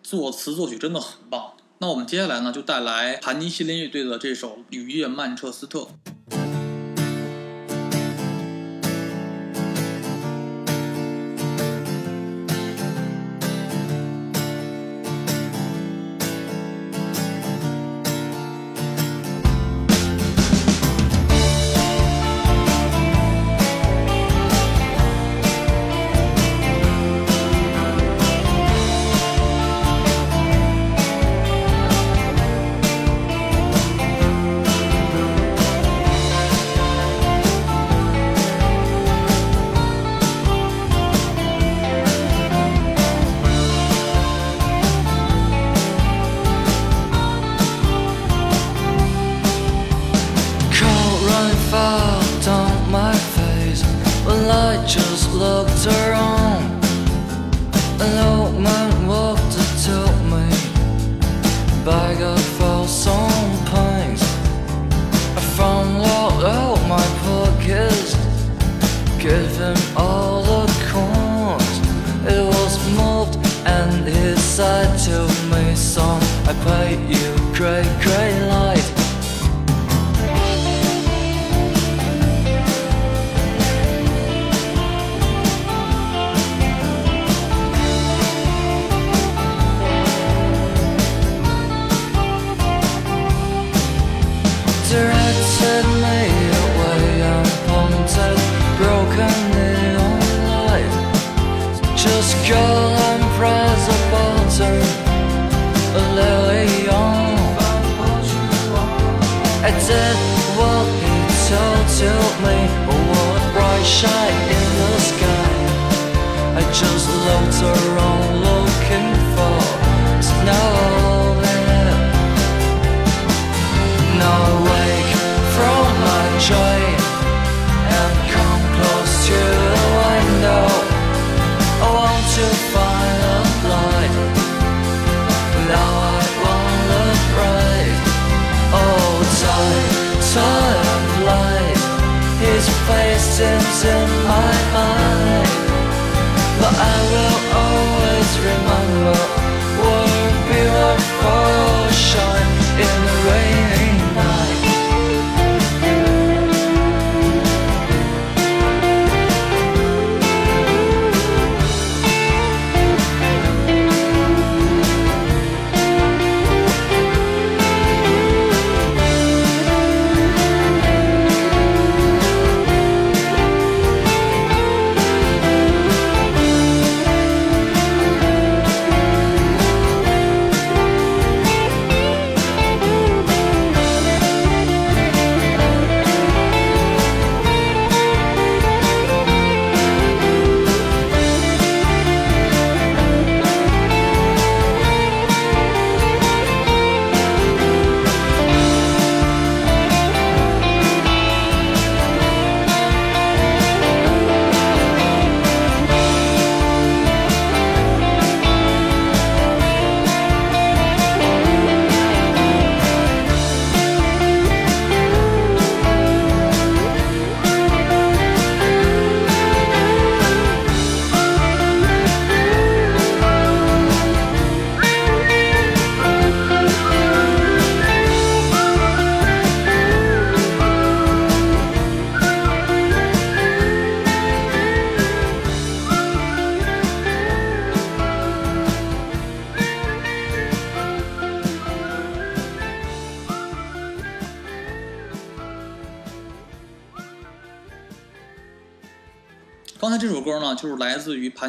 [0.03, 1.53] 作词作曲真的很棒。
[1.83, 5.88] 那我们接下来呢，就带来盘尼西林乐队的这首《雨夜曼彻斯特》。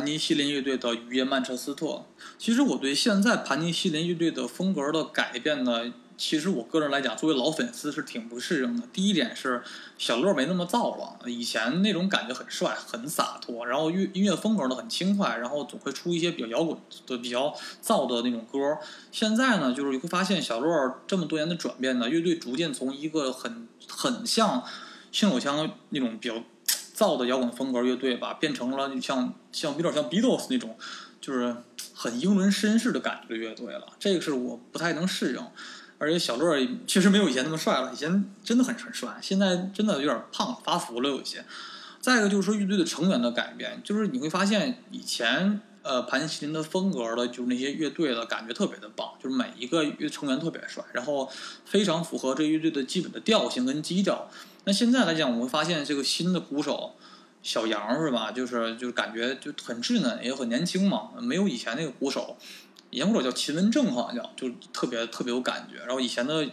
[0.01, 1.85] 盘尼西林乐队的《雨夜曼彻斯特》。
[2.39, 8.87] 其实我对现在盘尼西林乐队的风格的改变呢，其实我个人来讲，作为老粉丝是挺不适应的。
[8.91, 9.61] 第一点是
[9.99, 16.75] 小乐没那么燥了，以前那种感觉很帅、很洒脱，然后乐音乐风格呢很轻快，然后总会出一些比较摇滚
[17.05, 18.79] 的、比较燥的那种歌。
[19.11, 24.63] 现在呢，就是你会发现小乐这么多年的转变呢，乐队逐渐从一个很很像
[25.11, 26.43] 信手枪那种比较。
[27.01, 30.77] 造的摇滚风格乐队吧，变成了像像有点像 Beatles 那种，
[31.19, 31.55] 就是
[31.95, 33.87] 很英伦绅士的感觉的乐队了。
[33.97, 35.43] 这个是我不太能适应，
[35.97, 41.43] 而且小乐确实没有以前那么帅了，以前真的很很帅，现在真的有点胖发福了有些。
[41.99, 51.27] 再一个就是说乐队的成员的改变，就是你会发现以前呃盘尼西林的风格的，就是那些乐队的感觉特别的棒，就是每一个乐成员特别帅，然后
[51.65, 54.29] 非常符合这乐队的基本的调性跟基调。
[54.64, 56.93] 那现在来讲，我们会发现这个新的鼓手
[57.41, 58.32] 小杨是吧？
[58.32, 62.38] 就是就是感觉就很稚嫩，也很年轻嘛，没有以前那个鼓手，
[62.91, 65.80] 以前鼓手叫秦文正，好像叫，就特别特别有感觉。
[65.80, 66.47] 然后以前的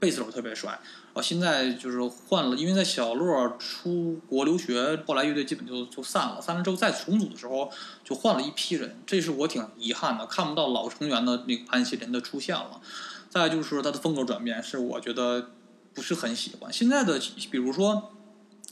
[0.00, 6.40] 贝斯手特别帅，然后现在就是换了，因为在小洛出国留学，后来乐队基本就就散了。
[6.40, 7.70] 散了之后再重组的时候，
[8.02, 12.80] 就换了一批人，这是我挺遗憾的，看不到老成员的那个潘西林的出现了。
[13.30, 15.50] 再就是他的风格转变，是我觉得。
[15.94, 17.20] 不是很喜欢现在的，
[17.50, 18.12] 比如说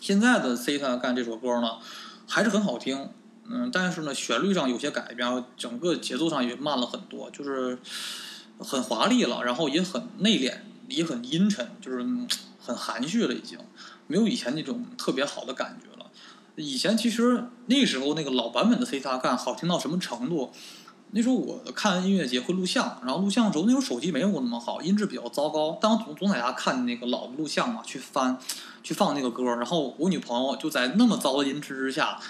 [0.00, 1.78] 现在的《Cita 干》这首歌呢，
[2.26, 3.10] 还是很好听，
[3.48, 7.78] 嗯，但是呢，旋律上有些改变，整个节奏上也慢了很多，就是
[8.58, 10.54] 很华丽了，然后也很内敛，
[10.88, 11.98] 也很阴沉，就是
[12.58, 13.58] 很含蓄了，已经
[14.06, 16.10] 没有以前那种特别好的感觉了。
[16.56, 20.52] 以前其实那时候那个老版本的《Cita 干》好听到什么程度？
[21.12, 25.76] 那时候我看音乐节会录像，然后录像的时候那时候手机没有那么好，音质比较糟糕。
[25.80, 28.38] 当总总在家看那个老的录像嘛，去翻，
[28.82, 29.42] 去放那个歌。
[29.42, 32.20] 然后我女朋友就在那么糟的音质之下，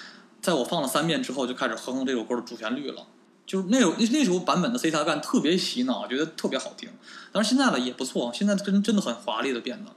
[0.40, 3.06] 在我放了三遍之后，就开始哼哼这首歌的主旋律了。
[3.46, 6.88] 就是那首那那时候版本的 C 大干特别洗脑，觉得特别好听。
[7.32, 9.90] 但是现在呢也不错，现在真真的很华丽的变得。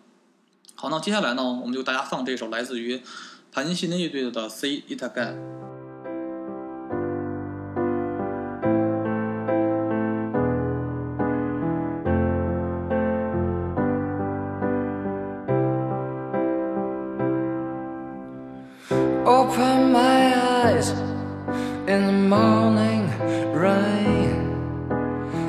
[0.75, 3.01] 好，那接下来呢，我们就大家放这首来自于
[3.51, 5.72] 盘尼西林乐队的 C It Again。
[22.33, 23.05] Morning
[23.53, 24.39] rain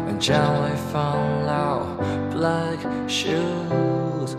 [0.08, 1.72] and gently follow
[2.30, 4.30] black shoes.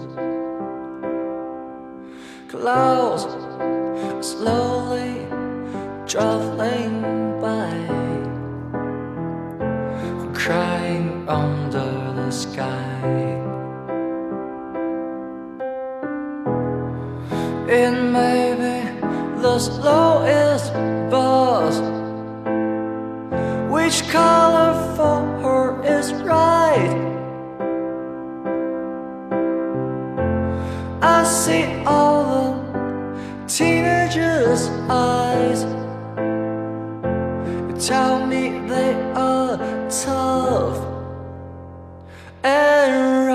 [2.54, 3.24] Clouds
[4.32, 5.14] slowly
[6.12, 6.96] traveling
[7.46, 7.74] by,
[10.44, 11.90] crying under
[12.20, 13.02] the sky.
[17.68, 18.46] It may
[19.42, 20.74] the slowest
[21.10, 21.95] bus.
[23.86, 26.90] Which color for her is right?
[31.04, 35.62] I see all the teenagers' eyes.
[37.88, 39.58] Tell me they are
[39.88, 40.80] tough
[42.44, 43.35] and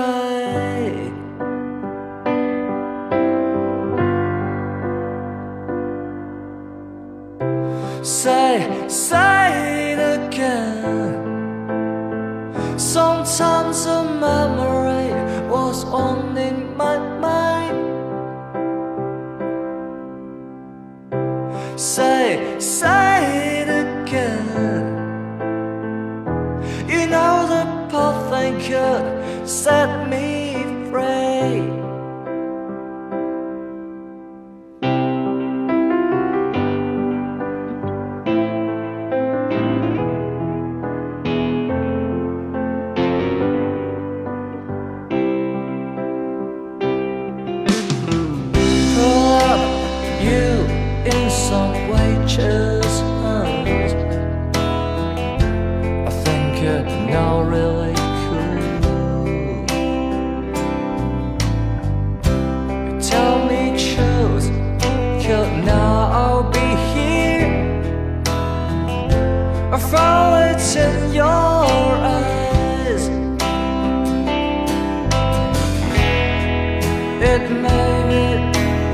[77.49, 78.23] maybe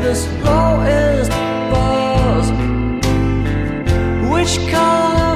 [0.03, 1.27] this blow is
[1.71, 2.51] buzz.
[4.31, 5.26] Which color?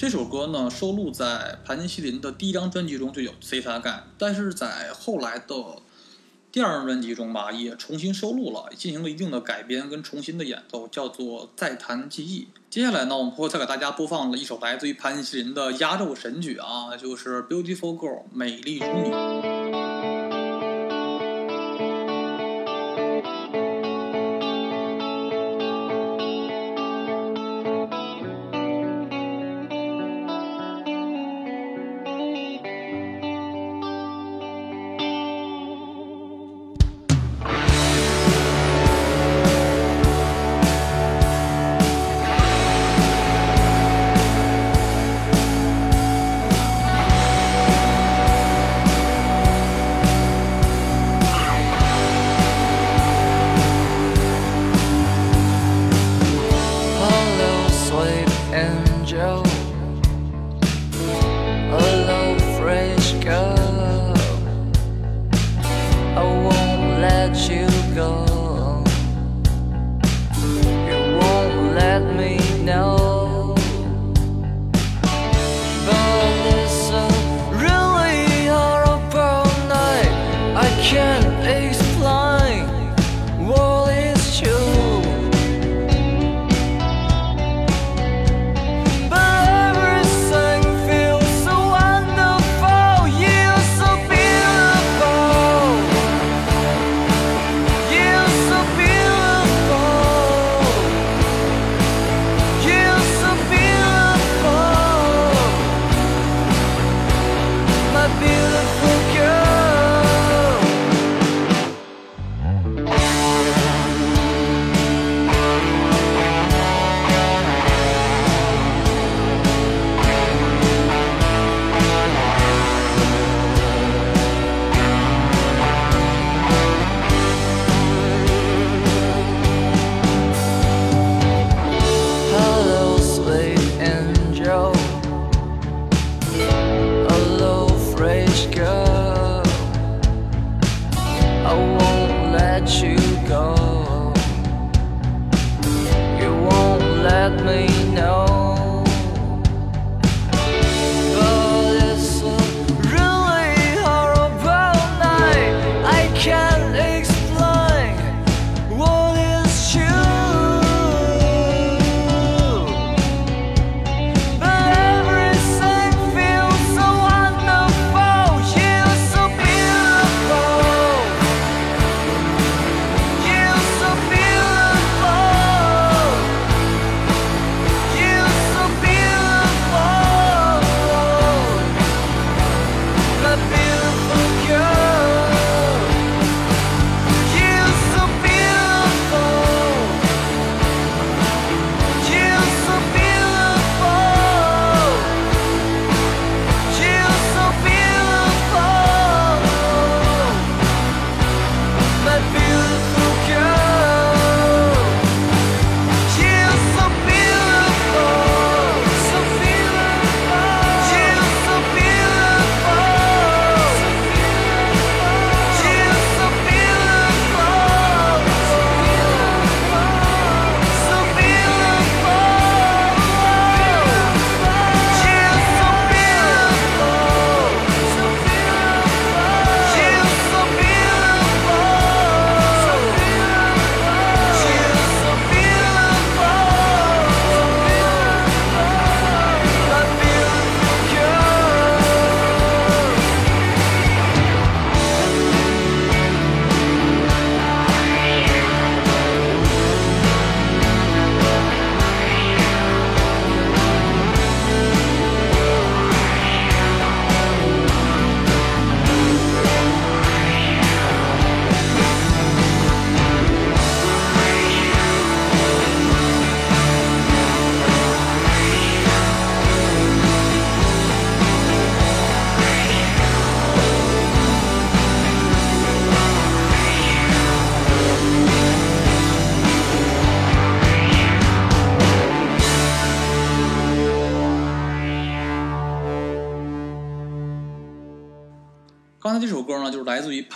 [0.00, 5.54] 这首歌呢收录在盘尼西林的第一张专辑中就有《C 塔干》，但是在后来的
[6.50, 12.44] 第二张专辑中吧，也重新收录了，进行了一定的改编跟重新的演奏，叫做《再谈记忆》。
[12.70, 19.59] 接下来呢，我们会再给大家播放了一首来自于盘尼西林的压轴神曲啊，就是《Beautiful Girl》美丽如你。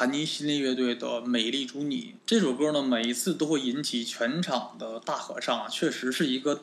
[0.05, 1.97] 盘尼西林乐队的《美丽如你》。
[2.27, 6.61] 这首歌呢，每一次都会引起全场的大合唱，确实是一个。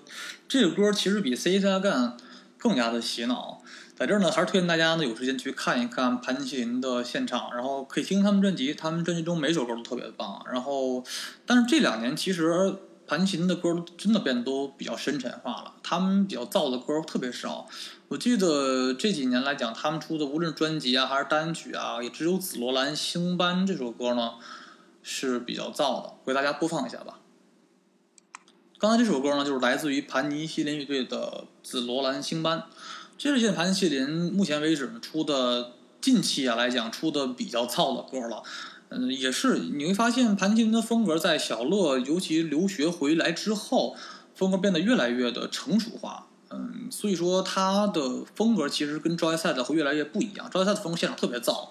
[0.48, 2.10] 这首歌其实比《C 加干》
[2.60, 3.64] 更加的洗脑。
[3.98, 10.46] 在这儿呢，还是推荐大家呢有时间去看一看盘尼西林的现场，然后可以听他们专辑，他们专辑中每首歌都特别棒。
[10.54, 11.04] 然后，
[11.48, 12.76] 但是这两年其实
[13.08, 17.68] 盘尼西林的歌真的变得都比较深沉化了，他们比较燥的歌特别少。
[18.12, 24.34] 我记得这几年来讲，他们出的无论专辑啊还是单曲啊，也只有《紫罗兰星斑》这首歌呢
[25.02, 27.20] 是比较燥的，我给大家播放一下吧。
[28.78, 32.60] 刚才这首歌呢，就是来自于盘尼西林乐队的《紫罗兰星斑》。
[33.18, 38.44] 这是现在盘尼西林目前为止呢出的近期啊来讲出的比较燥的歌了。
[38.90, 43.96] 嗯，也是你会发现盘尼西林的风格在小乐尤其留学回来之后，
[44.36, 46.28] 风格变得越来越的成熟化。
[46.54, 50.50] 嗯，所以说他的风格其实跟招赛的会越来越不一样。
[50.52, 51.70] 招赛的风格现场特别燥，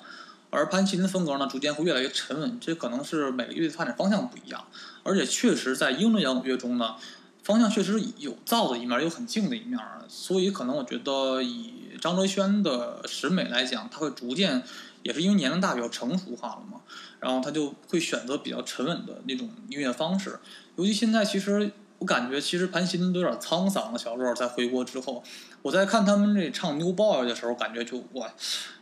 [0.51, 2.59] 而盘尼西林的风格呢逐渐会越来越沉稳。
[2.61, 4.65] 这可能是每个乐队发展方向不一样，
[5.03, 6.97] 而且确实在英伦摇滚乐中呢。
[7.43, 14.63] 方向确实有燥的一面，有很静的一面，所以可能我觉得以张哲轩的审美来讲，他会逐渐，
[15.03, 16.81] 也是因为年龄大比较成熟化了嘛，
[17.19, 20.39] 然后他就会选择比较沉稳的那种音乐方式。
[20.77, 23.99] 尤其现在，其实我感觉，其实盘心都有点沧桑了。
[23.99, 25.23] 小洛在回国之后，
[25.63, 28.35] 我在看他们这唱《New Boy》的时候，感觉就哇，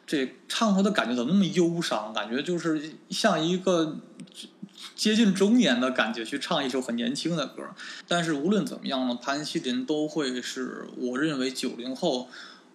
[0.06, 2.14] 这唱出的感觉怎么那么忧伤？
[2.14, 3.98] 感觉就是像一个。
[4.94, 7.62] 接近中年的感觉去唱一首很年轻的歌，
[8.06, 12.28] 但是无论怎么样呢，潘西林都会是我认为九零后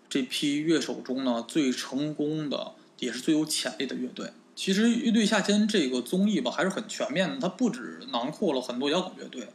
[0.09, 4.31] 这批乐手中呢最成功的，也是最有潜力的乐队。
[4.53, 9.47] 其实乐队夏天这个综艺吧还是很全面的，它不止囊括了很多摇滚乐队，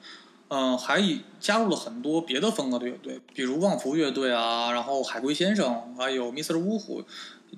[0.49, 6.59] 嗯，还以加入了很多别的风格的乐队，比如旺福乐队啊，然后海龟先生，还有 Mr.
[6.59, 7.05] 呜呼。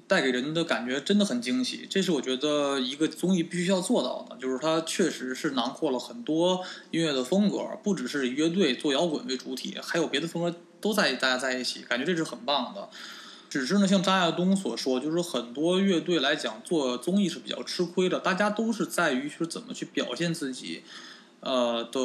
[0.07, 12.89] 带给人的感觉真的很惊喜，这是我觉得一个综艺必须要做到的，就是它确实是囊括了很多音乐的风格，不只是以乐队做摇滚为主体，还有别的风格都在大家在一起，感觉这是很棒的。
[13.49, 20.85] 只是呢，像张亚东所说，就是很多乐队来讲做综艺是比较吃亏的，大家都是在于是怎么去表现自己。
[21.41, 22.01] 呃的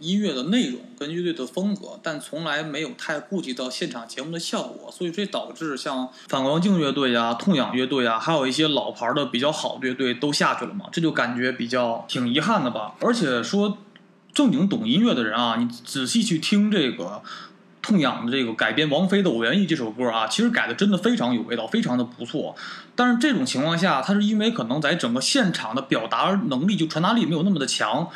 [0.00, 12.94] 音乐的内容跟乐队的风格，但从来没有太顾及到现场节目的效果，所以这导致像反光镜乐队呀、痛仰乐队呀，还有一些老牌的比较好的乐队都下去了嘛，这就感觉比较挺遗憾的吧。
[13.00, 13.76] 而且说
[14.32, 17.20] 正经懂音乐的人啊，你仔细去听这个
[17.82, 22.54] 痛仰的这个改编王菲的《我愿意》这首歌啊，其实改的真的非常有味道，非常的不错。
[22.96, 28.08] 但是这种情况下，它是因为可能在整个现场的表达能力就传达力没有那么的强。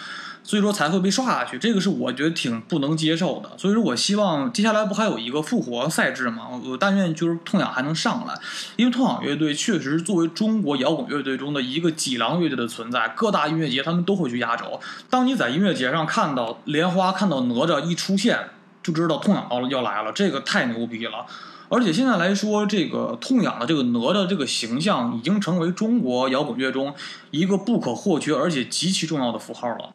[0.45, 3.51] 所以说才会被刷下去，这个是我觉得挺不能接受的。
[3.57, 6.49] 所以说我希望接下来不还有一个复活赛制吗？
[6.64, 8.34] 我但愿就是痛仰还能上来，
[8.76, 14.80] 因为痛仰乐队确实作为中国摇滚乐队中的一个脊梁乐队的存在，各大音乐节他们都会去压轴。
[15.09, 18.51] 当你在音乐节上看到莲花、看到哪吒一出现，
[18.82, 21.24] 就知道痛仰要要来了，这个太牛逼了。
[21.68, 26.93] 而且现在来说，这个痛仰的这个哪吒这个形象已经成为中国摇滚乐中
[27.30, 29.95] 一个不可或缺而且极其重要的符号了。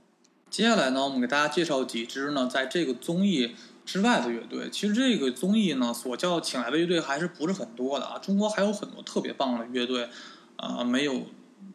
[0.50, 4.70] 接下来呢，我们给大家介绍几支呢，在这个综艺之外的乐队。
[4.72, 8.18] 其实这个综艺呢，所叫请来的乐队还是不是很多的啊。
[8.18, 10.10] 中国还有很多特别棒的乐队，
[10.56, 11.28] 啊，没有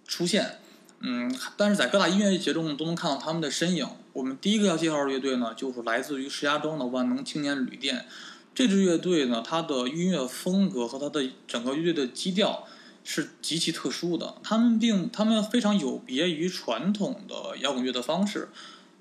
[0.07, 0.59] 出现。
[1.01, 3.87] 嗯，但是在各大音乐节中都能看到他们的身影。
[4.15, 8.07] 我们第一个要介绍的乐队呢，就是来自于石家庄的万能青年旅店。
[8.55, 12.67] 这支乐队呢，它的音乐风格和它的整个乐队的基调。
[13.05, 18.49] 是极其特殊的，他们并他们非常有别于传统的摇滚乐的方式，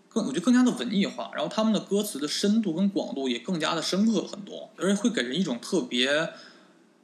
[0.09, 6.33] 更我觉得更加的文艺化，然后他们的歌词的深度跟广度也更加的深刻很多，而且会给人一种特别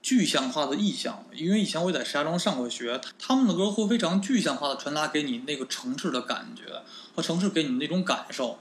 [0.01, 1.23] 具象化的意象。
[1.33, 6.81] 因为以前我也在石家庄上过学，他们的歌会非常具象化的传达给你那个城市的感觉
[7.15, 8.57] 和城市给你那种感受。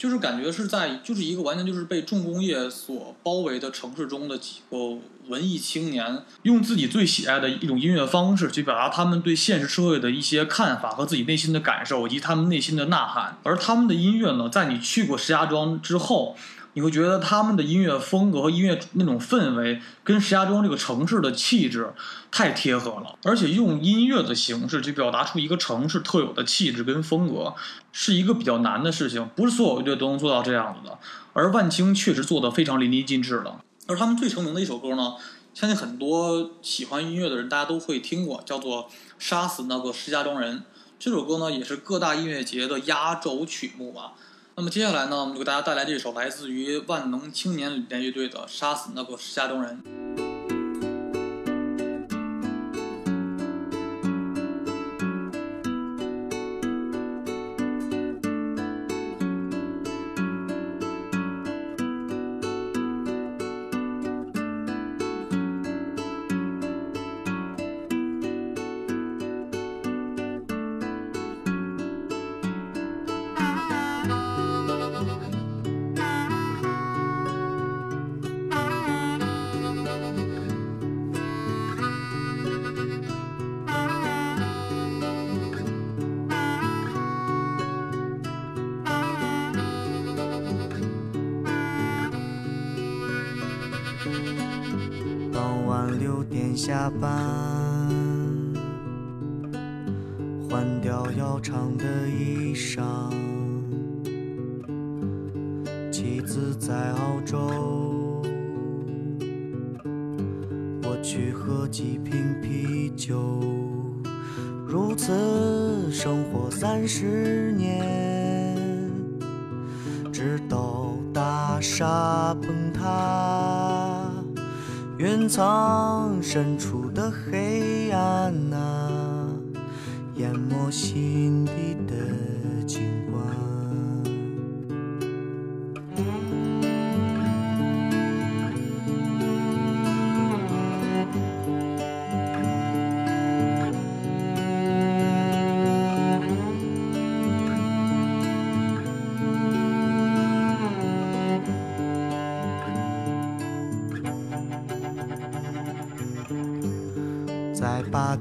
[0.00, 4.96] 就是感觉是在就是一个完全就是被重工业所包围的城市中的几个
[5.28, 13.36] 文艺青年，用自己最喜爱的一种音乐方式去表达他们对现实社会的一些看法和自己内心的感受以及他们内心的呐喊。
[13.42, 16.34] 而他们的音乐呢，在你去过石家庄之后。
[16.74, 21.92] 你会觉得他们的音乐风格和音乐那种氛围跟石家庄这个城市的气质
[22.30, 27.54] 太贴合了，而且用音乐的形式去表达出一个城市特有的气质跟风格，
[27.92, 30.98] 是一个比较难的事情，不是所有乐队都能做到这样子的。
[31.32, 33.64] 而万青确实做得非常淋漓尽致了。
[33.86, 35.14] 而他们最成名的一首歌呢，
[35.52, 38.84] 相信很多喜欢音乐的人大家都会听过，叫做
[39.18, 40.58] 《杀死那个石家庄人》。
[41.00, 44.12] 这首歌呢，也是各大音乐节的压轴曲目吧。
[44.56, 49.82] 那么接下来呢，我们就给大家带来这首来自于万能青年旅店乐队的《杀死那个石家庄人》。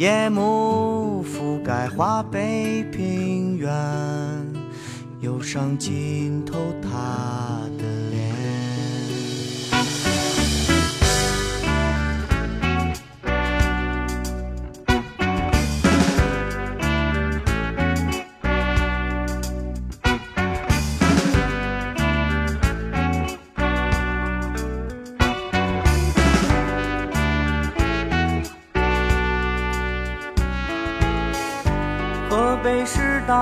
[0.00, 3.70] 夜幕覆盖华北平原，
[5.20, 7.79] 忧伤浸透他的。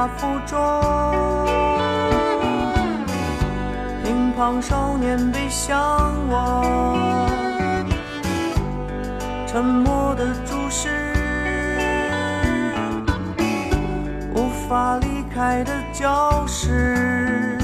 [0.07, 0.57] 浮舟
[4.05, 5.77] 乒乓少年背向
[6.29, 7.27] 我
[9.47, 10.89] 沉默的注视
[14.35, 17.59] 无法离开的教室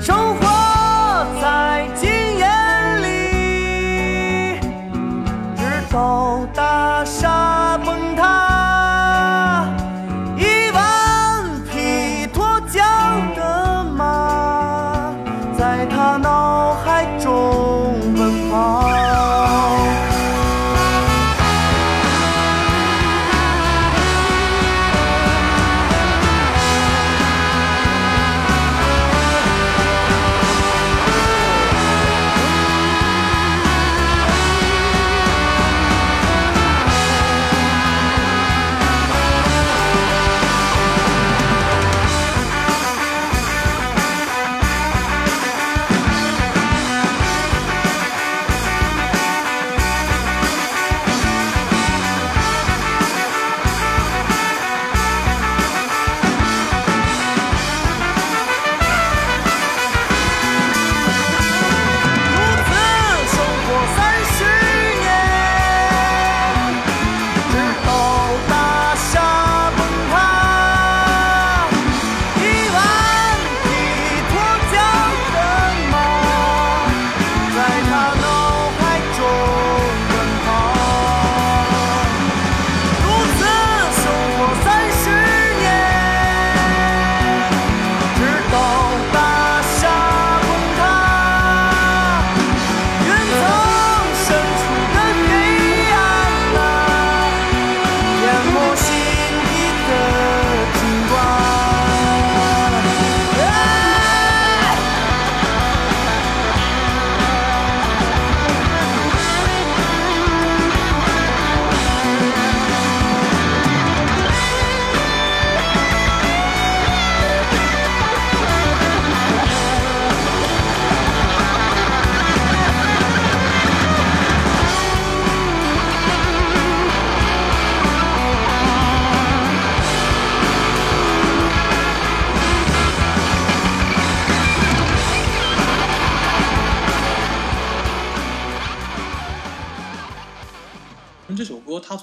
[0.00, 2.08] 生活在经
[2.38, 4.58] 验里
[5.56, 5.62] 直
[5.92, 6.33] 到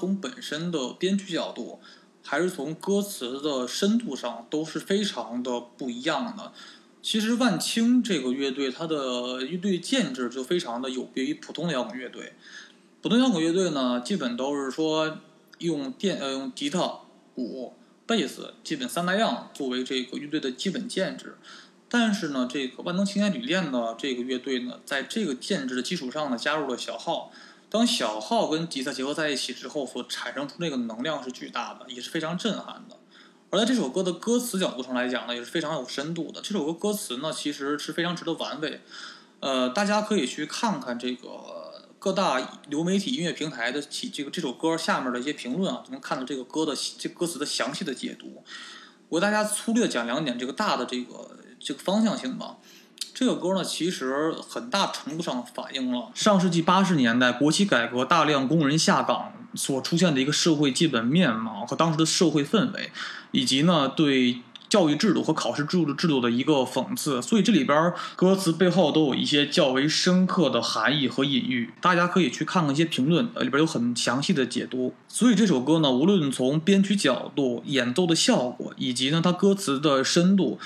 [0.02, 1.78] 从本身的编曲角度
[2.24, 6.50] 还是从歌词的深度上都是非常的不一样的。
[7.00, 12.32] 其实万青这个乐队它的乐队建制就非常的有别于普通的摇滚乐队。
[13.00, 15.18] 普通摇滚乐队呢基本都是说
[15.58, 16.98] 用电呃用吉他
[17.36, 17.72] 鼓
[18.04, 21.36] 贝斯基本三大样作为这个乐队的基本建制。
[21.88, 27.30] 但是呢这个万能青年旅店呢这个乐队呢在这个建制的基础上呢加入了小号
[27.72, 32.98] 当小号跟吉他结合在一起之后，所产生出那个能量是巨大的，也是非常震撼的。
[33.48, 36.42] 而在这首歌的歌词角度上来讲呢，也是非常有深度的。
[36.42, 38.82] 这首歌歌词呢，其实是非常值得玩味。
[39.40, 48.44] 呃，大家可以去看看这个各大流媒体音乐平台的起这个这首歌下面的一些评论啊，就能看到这个歌的这歌词的详细的解读。
[49.08, 52.58] 我给大家粗略讲两点这个大的这个这个方向性吧。
[53.14, 62.90] 这个歌呢，其实很大程度上反映了上世纪八十年代国企改革大量工人下岗所出现的一个社会基本面貌和当时的社会氛围，
[63.30, 64.38] 以及呢对
[64.68, 67.20] 教育制度和考试制度制度的一个讽刺。
[67.20, 74.94] 所以这里边歌词背后都有一些较为深刻的含义和隐喻，大家可以去看看一些评论，呃里边有很详细的解读。
[75.06, 80.58] 所以这首歌呢，无论从编曲角度、演奏的效果，以及呢它歌词的深度。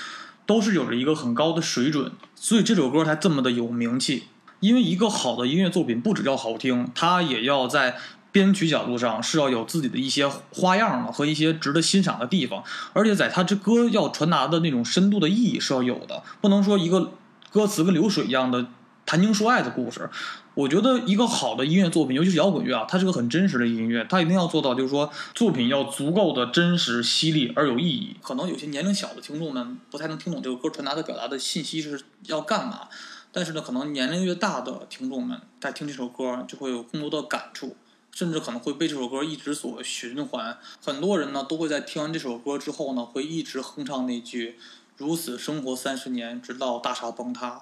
[0.47, 4.23] 都是有着一个很高的水准，所以这首歌才这么的有名气。
[4.59, 7.95] 因为一个好的音乐作品不只要好听，它也要在
[8.31, 17.11] 编曲角度上是要有自己的一些花样的和一些值得欣赏的地方，而且在它这歌要传达的那种深度的意义是要有的，不能说一个
[17.51, 18.65] 歌词跟流水一样的
[19.07, 20.07] 谈情说爱的故事。
[20.53, 28.17] 我觉得一个好的音乐作品，尤其是摇滚乐啊，它是个很真实的音乐，它一定要做到，就是说作品要足够的真实、犀利而有意义。
[28.21, 32.89] 可能有些年龄小的听众们不太能听懂这个歌传达的表达的信息是要干嘛，
[33.31, 37.77] 但是呢，可能年龄越大的听众们在听这首歌就会有更多的感触，
[38.11, 40.57] 甚至可能会被这首歌一直所循环。
[40.83, 44.57] 很多人呢都会在听完这首歌之后呢，会一直哼唱那句
[44.97, 47.61] “如此生活三十年，直到大厦崩塌”。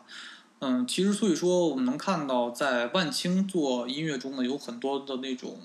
[0.59, 5.59] 嗯，其实所以说，我们能看到，在万青做音乐中呢，有很多的那种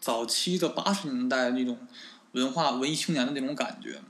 [0.00, 1.78] 早期的八十年代那种
[2.32, 4.00] 文化文艺青年的那种感觉。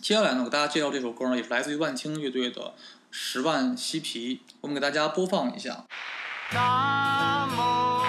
[0.00, 2.62] 接下来呢，给大家介绍这首歌呢，也是来自于万青乐队的
[3.10, 5.84] 《十万嬉皮》，我们给大家播放一下。
[6.52, 7.99] 大梦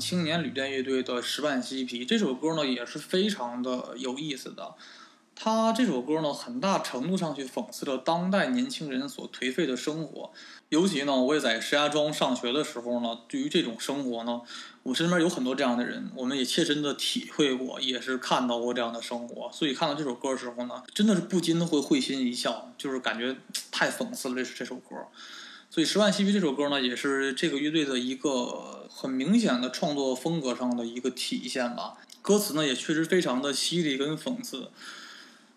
[0.00, 2.04] 青年旅店乐队的《十万嬉皮》。
[2.08, 4.74] 这首歌呢，也是非常的有意思的。
[5.42, 10.32] 它这首歌呢，很大程度上去讽刺了当代年轻人所颓废的生活。
[10.68, 14.42] 尤其呢，我也在石家庄上学的时候呢，对于这种生活呢，
[14.82, 19.50] 我身边有很多这样的人，我们也切身的体会过，也是看到过这样的生活。
[19.50, 23.34] 所以看到这首歌的时候呢，真的是不禁会会心一笑，就是感觉
[23.70, 24.96] 太讽刺了这这首歌。
[25.72, 31.94] 所以《十万嬉皮》这首歌呢，也是这个乐队的一个很明显的创作风格上的一个体现吧。
[32.20, 34.72] 歌词呢，也确实非常的犀利跟讽刺。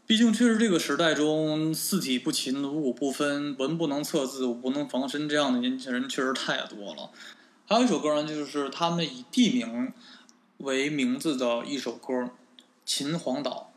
[0.05, 7.09] 毕竟，确实这个时代中，四体不勤、五谷不分、文不能测字、武不能防身这样的年轻人确实太多了。
[7.65, 9.91] 还有一首歌呢，就是他们以地名
[10.59, 12.13] 为名字的一首歌
[12.85, 13.73] 《秦皇岛》。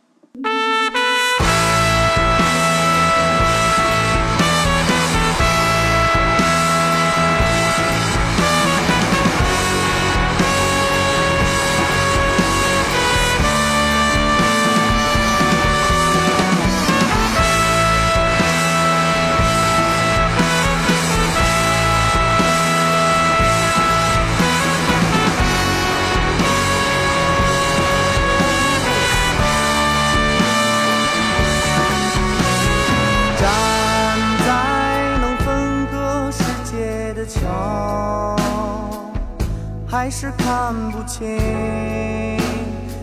[40.07, 41.37] 还是看不清，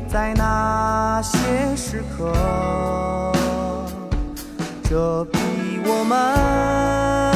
[0.08, 2.32] 在那些时刻，
[4.86, 5.38] 这比
[5.86, 7.33] 我们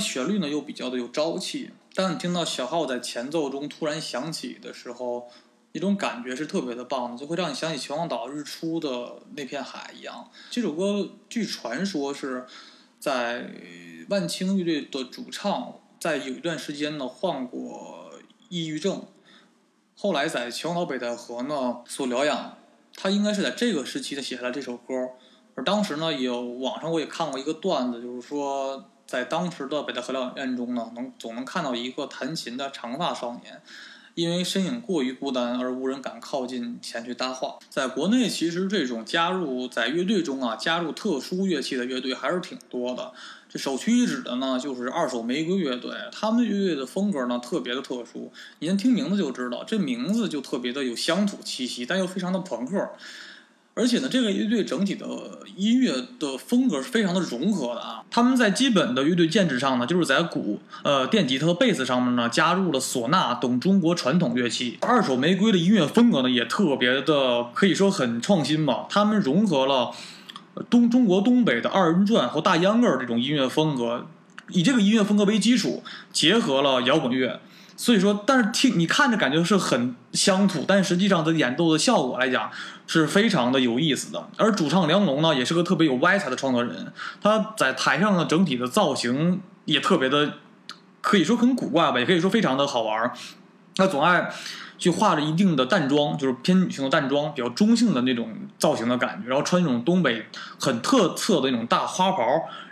[0.00, 1.70] 旋律呢又比较的有朝气。
[1.94, 5.28] 当你听到小号在前奏中突然响起的时候，
[5.72, 10.30] 那种感觉是特别的棒的，就会让你想起秦皇岛日出的那片海一样。
[10.50, 12.46] 这首歌据传说是
[12.98, 13.50] 在
[14.08, 18.10] 万青乐队的主唱在有一段时间呢患过
[18.48, 19.04] 抑郁症，
[19.96, 22.56] 后来在秦皇岛北戴河呢所疗养。
[22.92, 25.10] 他应该是在这个时期的写下来这首歌，
[25.54, 33.60] 而当时呢，有网上我也看过一个段子，就是说在当时的北戴河疗养院中呢，能总能看到一个弹琴的长发少年，
[34.14, 37.58] 因为身影过于孤单而无人敢靠近前去搭话。
[37.68, 43.12] 在国内，其实这种加入在乐队中啊，加入特殊乐器的乐队还是挺多的。
[43.48, 45.90] 这首屈一指的呢，就是二手玫瑰乐队。
[46.12, 48.32] 他们乐队的风格呢，特别的特殊。
[48.60, 52.90] 您听名字就知道，这名字就特别的有乡土气息，但又非常的朋克。
[53.74, 55.06] 而且呢，这个乐队整体的
[55.56, 58.02] 音乐的风格是非常的融合的啊。
[58.10, 64.78] 他们在基本的乐队建制上呢，就是在鼓、呃电吉他、和贝斯上面呢，加入了唢呐等中国传统乐器。
[64.80, 68.86] 二手玫瑰的音乐风格呢，也特别的可以说很创新吧。
[68.90, 69.92] 他们融合了。
[70.68, 74.06] 东中国东北的二人转和大秧歌这种音乐风格，
[74.48, 75.82] 以这个音乐风格为基础，
[76.12, 77.40] 结合了摇滚乐，
[77.80, 82.50] 所以说，但是听你看着感觉是很乡土，但实际上的演奏的效果来讲
[82.86, 84.28] 是非常的有意思的。
[84.36, 86.92] 而主唱梁龙呢，也是个特别有歪才的创作人，
[87.22, 90.34] 他在台上的整体的造型也特别的，
[91.00, 93.10] 可以说很古怪吧，也可以说非常的好玩。
[93.74, 94.30] 他总爱。
[94.80, 100.24] 去化着一定的淡妆，就是偏女性的淡妆，比较中性的那种造型的感觉，然后穿那种东北
[100.58, 102.24] 很特色的那种大花袍，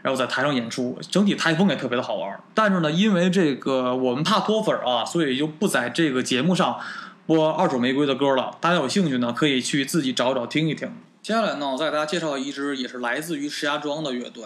[0.03, 2.41] 然后在台上演出，整体台风也特别的好玩。
[2.55, 6.81] 但是呢，因为这个我们怕脱粉啊，所以就不在这个节目上
[7.27, 8.57] 播二手玫瑰的歌了。
[8.59, 10.91] 大家有兴趣呢，可以去自己找找听一听。
[11.21, 14.45] 接下来呢，我再给大家介绍一支也是来自于石家庄的乐队。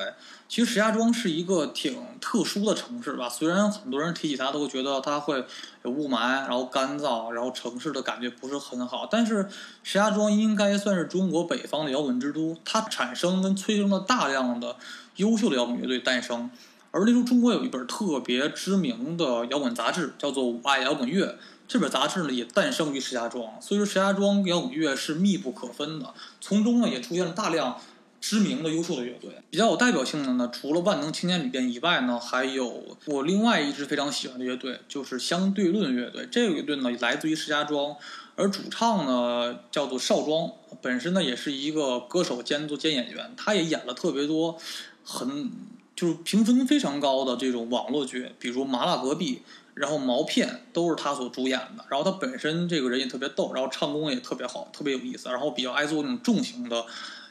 [0.52, 5.42] 其实石家庄是一个挺特殊的城市吧，虽然很多人提起它都会觉得它会
[5.82, 9.08] 有雾霾，然后干燥，然后城市的感觉不是很好。
[9.10, 9.48] 但是
[9.82, 14.76] 石家庄应该算是中国北方的摇滚之都，它产生跟催生了大量的
[15.16, 16.50] 优秀的摇滚乐队诞生。
[16.90, 21.28] 而那时候中国有一本特别知名的摇滚杂志，叫做《我爱摇滚乐》。
[21.66, 26.12] 这本杂志呢也诞生于石家庄，所以说石家庄摇滚乐是密不可分的。
[26.42, 27.80] 从中呢也出现了大量
[28.22, 36.28] 知名的优秀的乐队，比较有代表性的呢，除了万能青年旅店以外呢，还有我另外一支非常喜欢的乐队，就是相对论乐队。
[36.30, 37.96] 这个乐队呢来自于石家庄，
[38.36, 44.56] 而主唱呢叫做邵庄，本身呢也是一个歌手兼做兼演员，他也演了特别多
[45.04, 45.50] 很
[45.96, 49.36] 就是评分非常高的这种网络剧，比如《麻辣隔壁》。
[49.74, 56.84] 然后毛片都是他所主演的，然后他本身这个人也特别逗，然后唱功也特别好，特别有意思，然后比较爱做那种重型的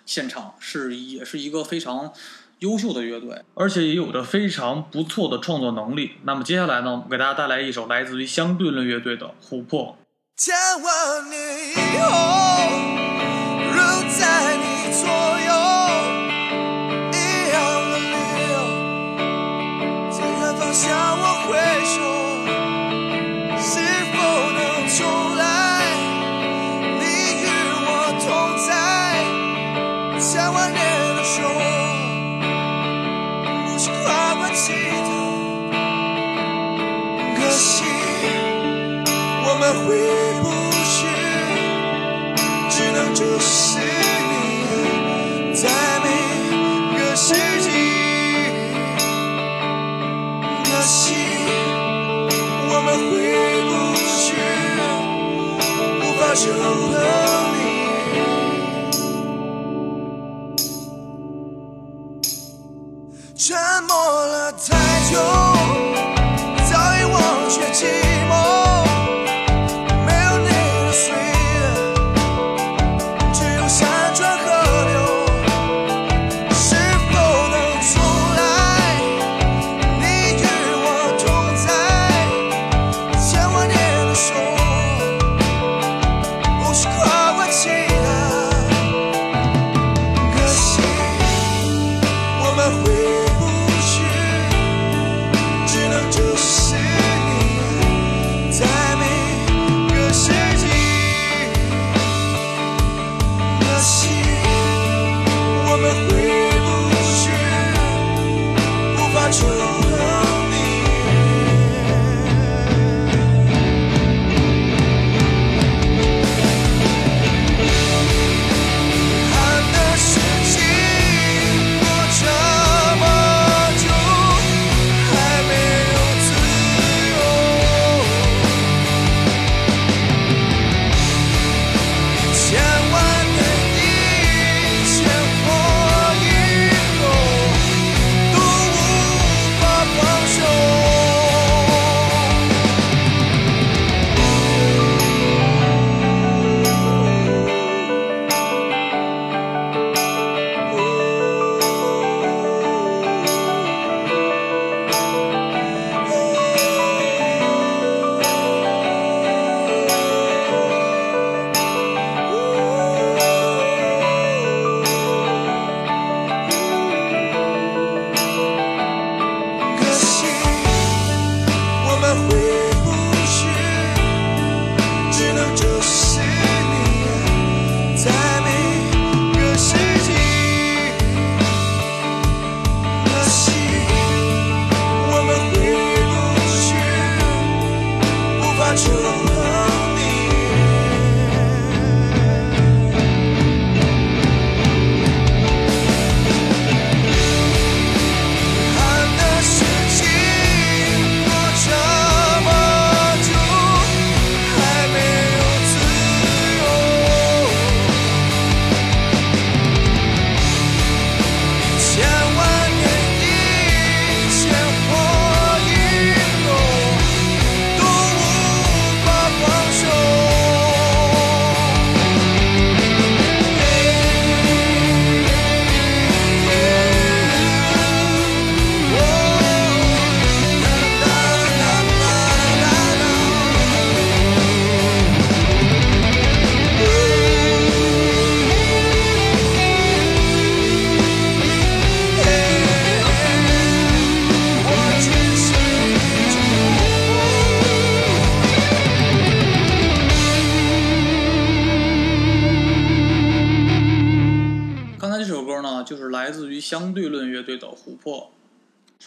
[0.05, 2.11] 现场，是也是一个非常
[2.59, 6.13] 优秀的乐队，而且也有着非常不错的创作能力。
[6.23, 9.97] 那么接下来呢，我给大家带来一首来自于相对论乐队的《琥珀》。
[10.37, 12.09] 千万年以后，
[13.71, 13.77] 如
[14.19, 15.70] 在你左右，
[34.53, 35.09] 记得。
[37.35, 37.83] 可惜
[39.43, 39.89] 我们回
[40.41, 40.45] 不
[40.91, 40.99] 去，
[42.69, 43.80] 只能注视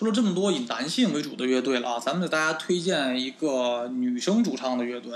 [0.04, 5.12] 说了这么多以男性为主的乐队了啊，咱们给大家推荐一个女生主唱的乐队，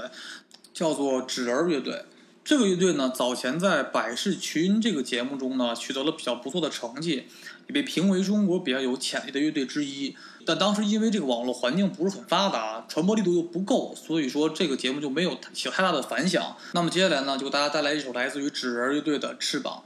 [0.73, 2.07] 叫做纸儿乐队。
[2.43, 7.27] 这个乐队呢，早前在《百事群》这个节目中呢，取得了比较不错的成绩，
[7.67, 10.17] 也被评为中国比较有潜力的乐队之一。
[10.47, 16.57] 但当时因为这个网络环境不是很发达，传播力度又不够，所以说这个节目就没有起太大的反响。
[16.73, 19.83] 那么接下来呢，就给大家带来一首来自于纸人乐队的《翅膀》。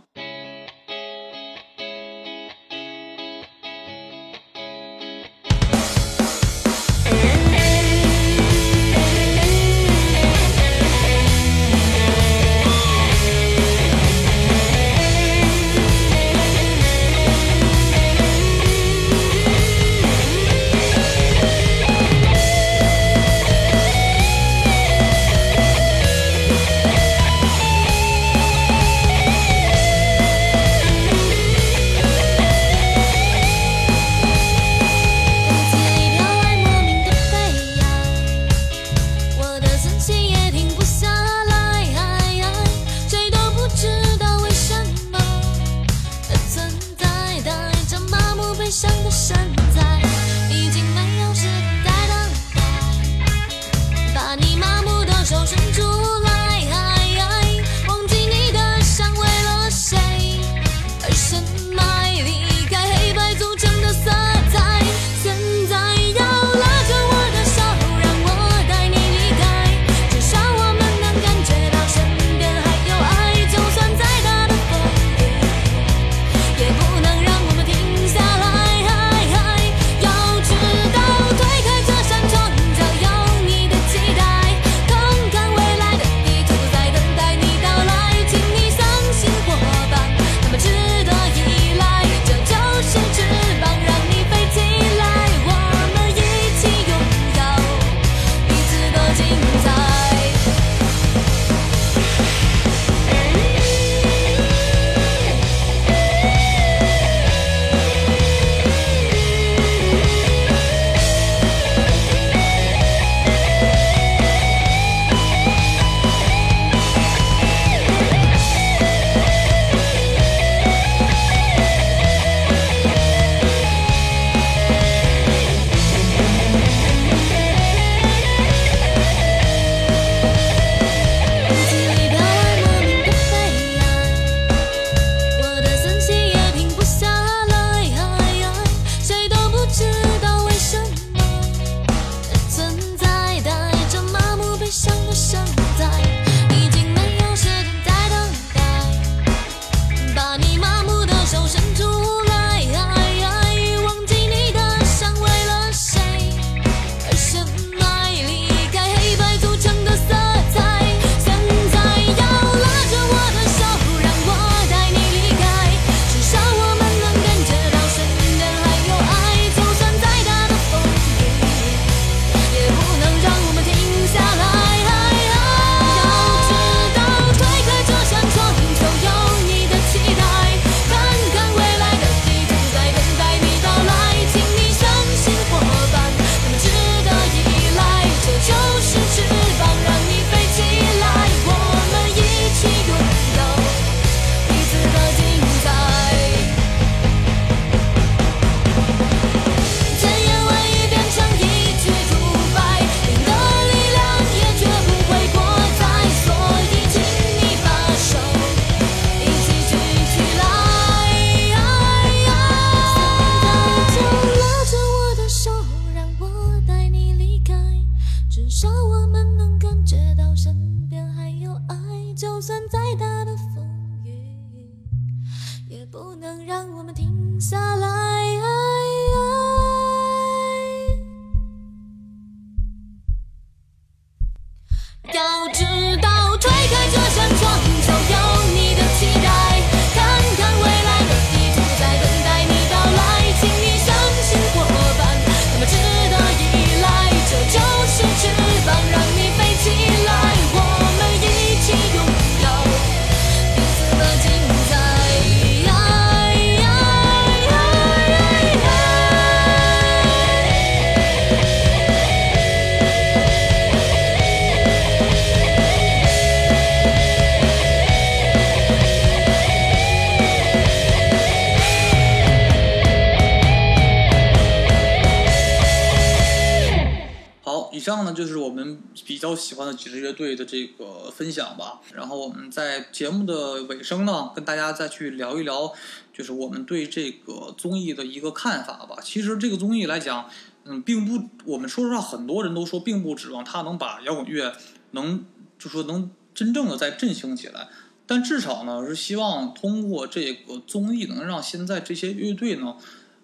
[283.93, 285.70] 声呢，跟大家再去聊一聊，
[286.14, 288.97] 就是我们对这个综艺的一个看法吧。
[289.02, 290.31] 其实这个综艺来讲，
[290.64, 294.56] 嗯，并不，我们说实话，很多人都说并不指望它能把摇滚乐
[294.93, 295.27] 能，
[295.59, 297.69] 就说能真正的再振兴起来。
[298.06, 302.77] 但至少呢，是希望通过这个综艺，能让现在这些乐队呢，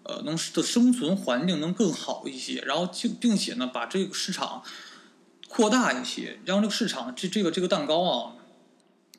[0.03, 4.63] 呃，能的生存环境能更好一些，然后并并且呢，把这个市场
[5.49, 8.33] 扩大一些，让这个市场这这个这个蛋糕啊，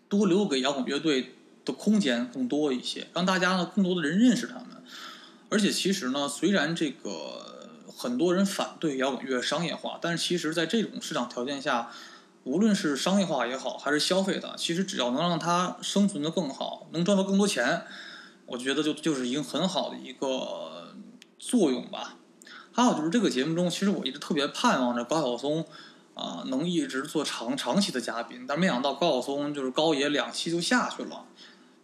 [0.08, 1.36] 多留给摇滚乐队
[1.72, 4.66] 的空间更多一些，让大家呢更多的人认识他们。
[5.50, 11.92] 而且其实呢，虽然这个很多人反对摇滚乐商业化，但是其实在这种市场条件下。
[12.46, 17.84] 无论是商业化也好，还是消费的，其实只要能让它生存的更好，能赚到更多钱，
[18.46, 20.96] 我觉得就就是一个很好的一个
[21.38, 22.16] 作用吧。
[22.72, 25.66] 还有就是这个节目中，其实我一直特别盼望着高晓松
[26.16, 31.26] 啊能一直做长长期的嘉宾，但没想到高晓松就是高爷两期就下去了。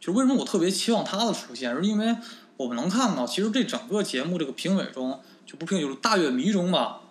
[0.05, 2.15] 就为什么我特别期望他的出现，是因为
[2.57, 7.01] 我们能看到，其实这整个节目这个评委中，就不评就是大乐迷中吧。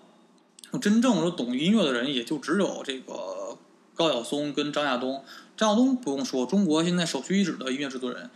[0.81, 3.59] 真正说懂音乐的人，也就只有这个
[3.97, 5.25] 高晓松跟张亚东。
[5.57, 8.31] 张亚东不用说，中国现在首屈一指的音乐制作人。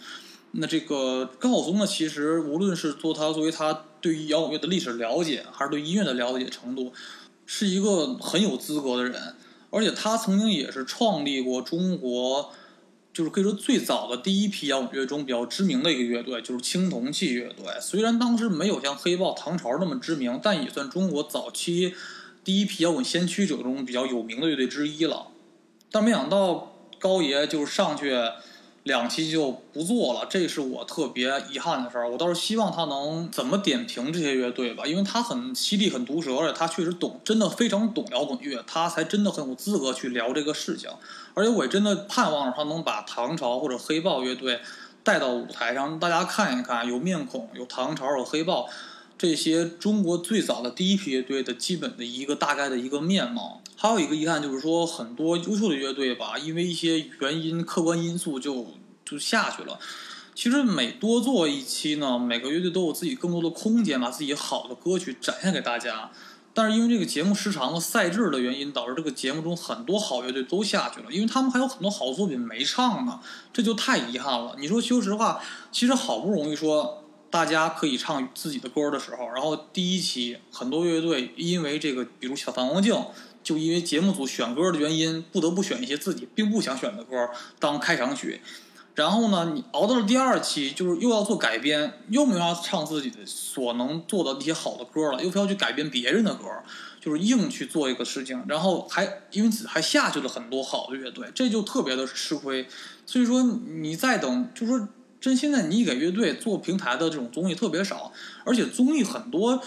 [0.50, 6.92] 那这个高晓松呢，其实无论是做他作为他对于摇滚乐的历史了解，还是对音乐的了解程度，
[7.46, 9.36] 是一个很有资格的人。
[9.70, 12.50] 而且他曾经也是创立过中国，
[13.18, 17.66] 就是可以说最早的第一批摇滚乐中比较知名的一个乐队，就是青铜器乐队。
[17.80, 21.94] 虽然当时没有像黑豹、唐朝那么知名，但也算中国早期。
[22.44, 25.26] 第一批摇滚先驱者中比较有名的乐队之一了，
[25.90, 28.16] 但没想到高爷就是上去
[28.84, 32.08] 两期就不做了，这是我特别遗憾的事儿。
[32.08, 40.88] 我倒是希望他能怎么点评这些乐队吧，因为他很犀利、很毒舌，而且他确实懂，真的非常懂摇滚乐，他才真的很有资格去聊这个事情。
[41.38, 44.60] 而且我也真的盼望着他能把唐朝或者黑豹乐队
[45.04, 48.68] 带到舞台上，大家看一看，有面孔，有唐朝，有黑豹。
[49.16, 58.66] 这些中国最早的第一批乐队的基本的一个大概的一个面貌，还有一个遗憾就是说，很多优秀的乐队吧，因为一些原因、客观因素就
[59.04, 59.78] 就下去了。
[60.34, 66.10] 其实每多做一期呢，每个乐队都有自己更多的空间，把自己好的歌曲展现给大家。
[66.58, 73.20] 但是因为这个节目时长和赛制的原因，导致这个节目中很多好乐队都下去了，因为他们还有很多好作品没唱呢，
[73.52, 74.56] 这就太遗憾了。
[74.58, 75.40] 你说说实话，
[75.70, 77.04] 其实好不容易说。
[77.30, 82.96] 大家可以唱自己的歌的时候，然后第一期很多乐队因为这个，比如小反光镜，
[83.44, 87.28] 就因为节目组选歌的原因，不得不选一些自己并不想选的歌
[87.58, 88.40] 当开场曲。
[88.98, 96.44] 然后呢，你熬到了第二期，就是又要做改编，又没法唱自己的所能做的那些好的歌了，又非要去改编别人的歌，
[97.00, 102.66] 就是硬去做一个事情，然后还因此还下去了很多好的乐队，这就特别的吃亏。
[103.06, 104.88] 所以说，你再等，就是说。
[105.20, 108.12] 真现在你给乐队做平台的这种综艺特别少，
[108.44, 109.60] 而且综艺很多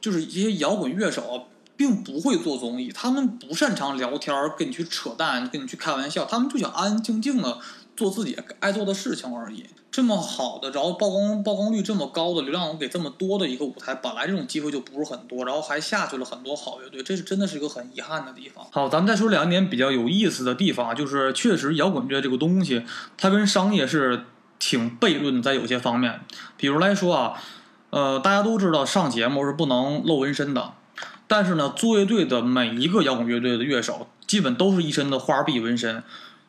[0.00, 1.46] 就是一些摇滚乐手
[1.76, 7.58] 并不会做综艺，他们不擅长聊天跟你去扯淡，跟你去开玩笑，他们就想安安静静的
[7.96, 9.66] 做自己爱做的事情而已。
[9.90, 18.66] 这么好的，然后曝光曝光率这么高的，流量给这么多的一个舞台，本来这种机会就不是很多，然后还下去了很多好乐队，这是真的是一个很遗憾的地方。
[18.70, 22.84] 好，咱们再说两点比较有意思的地方，就是确实摇滚乐这个东西，
[23.16, 24.24] 它跟商业是。
[24.56, 26.20] 挺悖论，在有些方面，
[26.56, 27.34] 比如来说啊，
[27.90, 30.72] 呃，大家都知道上节目是不能露纹身的，
[31.26, 36.02] 但是呢，做乐队的每一个摇滚乐队的乐手，基本都是一身的花臂纹身。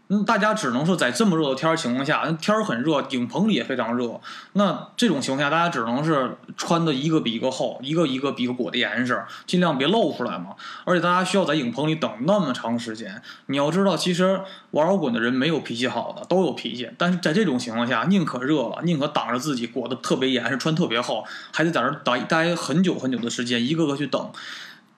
[0.08, 4.22] 嗯，大家只能说在这么热的天儿情况下，天儿很热，影棚里也非常热。
[4.54, 10.52] 那这种情况下，大家只能是穿的一个比一个厚，一个一个比一个裹得严实，尽量别露出来嘛。
[10.84, 13.20] 而且大家需要在影棚里等那么长时间。
[13.48, 14.40] 你要知道，其实
[14.72, 16.88] 玩摇滚的人没有脾气好的，都有脾气。
[17.00, 24.32] 但是在这种情况下，宁可热了，宁可挡着自己裹得特别严实，穿特别厚，还得在这待待很久很久的时间，一个个去等。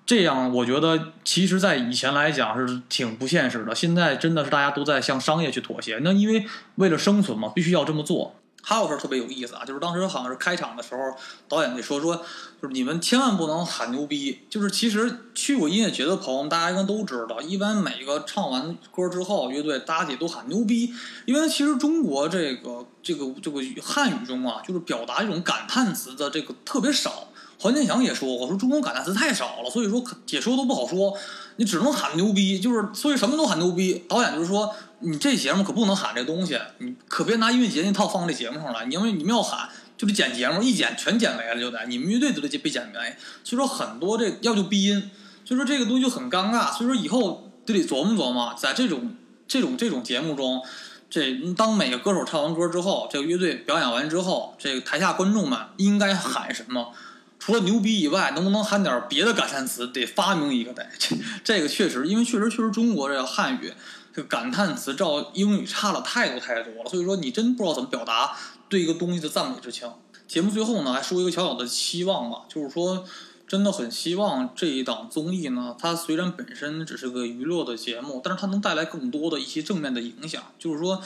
[0.07, 3.75] 这样，我觉得其实，在以前来讲是挺不现实的。
[3.75, 5.99] 现在真的是大家都在向商业去妥协。
[6.01, 8.33] 那因为为了生存嘛，必须要这么做。
[8.63, 11.01] 还有事儿特别有意思啊，就是当时好像是开场的时候，
[11.49, 12.15] 导演得说说，
[12.61, 14.39] 就是你们千万不能喊牛逼。
[14.49, 20.93] 就是其实去过音乐节的朋友，大家应该都知道，一般每个唱完歌之后，乐队大家也都喊牛逼。
[21.25, 27.27] 因为其实中国这个这个这个汉语中啊，就是表达一种感叹词的这个特别少。
[27.59, 31.17] 黄健翔也说过，说中国感叹词太少了，所以说解说都不好说，
[31.55, 34.05] 你只能喊牛逼，就是所以什么都喊牛逼。
[34.07, 43.15] 导演就是说，你这节目可不能喊这东西，你可别拿音乐节那套放这节目上来，因为你们要喊就得剪节目，一剪全剪没了就得，你们乐队都得被剪没。
[43.43, 45.09] 所以说很多这要就鼻音，
[45.43, 46.71] 所以说这个东西就很尴尬。
[46.71, 49.15] 所以说以后就得琢磨琢磨，在这种
[49.47, 50.61] 这种这种节目中，
[51.09, 56.91] 这当每个歌手唱完歌之后，这个乐队表演完之后，这个台下观众们应该喊什么？
[57.39, 59.87] 除了牛逼以外，能不能喊点别的感叹词？
[59.87, 60.85] 得发明一个得。
[60.97, 63.71] 这这个确实，因为确实确实中国这个汉语
[64.13, 68.35] 这个感叹词照英语差了太多太多了，所以说你真不知道怎么表达
[68.67, 69.89] 对一个东西的赞美之情。
[70.27, 73.05] 节目最后呢，还说一个小小的期望吧，就是说
[73.47, 81.01] 真的很希望这一档综艺呢，它虽然本身只是个娱乐的节目，但是它能带来更多的一些正面的影响，就是说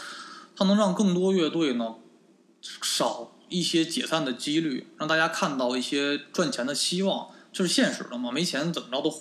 [0.55, 1.95] 它能让更多乐队呢
[2.61, 9.13] 少一些解散的几率，让大家看到一些赚钱的希望，这是现实的嘛，没钱怎么着都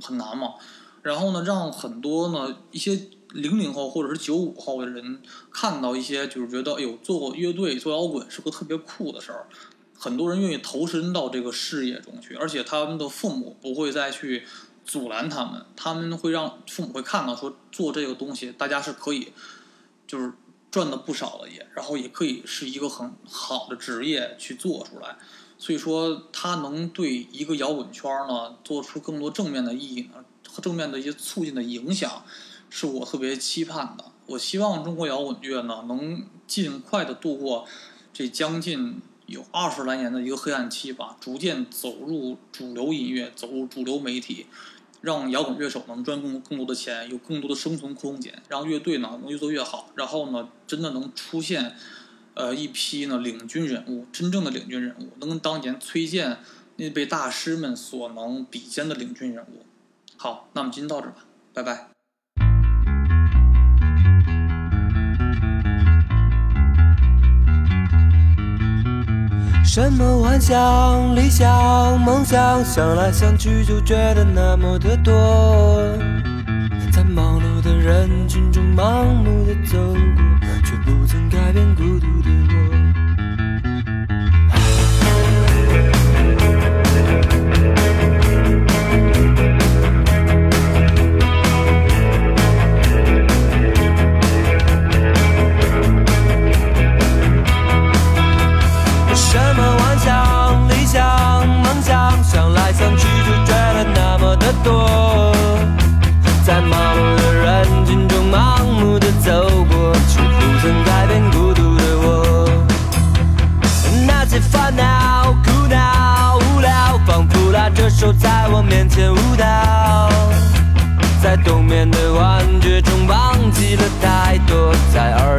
[0.00, 0.54] 很难嘛。
[1.02, 2.98] 然后呢，让很多呢一些
[3.32, 5.20] 零零后或者是九五后的人
[5.50, 9.46] 看到一些，就是觉得哎呦，做乐队做摇滚是个特别酷的事儿，
[9.98, 14.44] 很多人愿意投身到这个事业中去，而且他们的父母不会再去
[14.84, 19.32] 阻拦他们，他们会让父母会看到说做这个东西，大家是可以
[20.06, 20.32] 就是
[20.74, 25.16] 赚的不少了也，然后也可以是一个很好的职业去做出来，
[25.56, 30.24] 所以说他能对一个摇滚圈呢做出更多正面的意义呢。
[30.48, 32.24] 和正面的一些促进的影响，
[32.68, 34.04] 是我特别期盼的。
[34.26, 37.66] 我希望中国摇滚乐呢，能尽快的度过
[38.12, 44.46] 这将近有二十来年的一个黑暗期吧，逐渐走入主流音乐，走入主流媒体，
[45.04, 51.76] 让摇滚乐手能赚更更多的钱，有更多的生存空间，让乐队呢能越做越好，然后呢，真的能出现
[52.32, 56.38] 呃一批呢领军人物，真正的领军人物，能跟当年崔健
[56.76, 59.66] 那辈大师们所能比肩的领军人物。
[60.16, 61.93] 好，那我们今天到这吧，拜拜。
[69.74, 75.12] 什么幻想、理想、梦想，想来想去就觉得那么的多。
[76.92, 82.30] 在忙碌的人群中盲目的走过，却不曾改变孤独的
[82.70, 82.73] 我。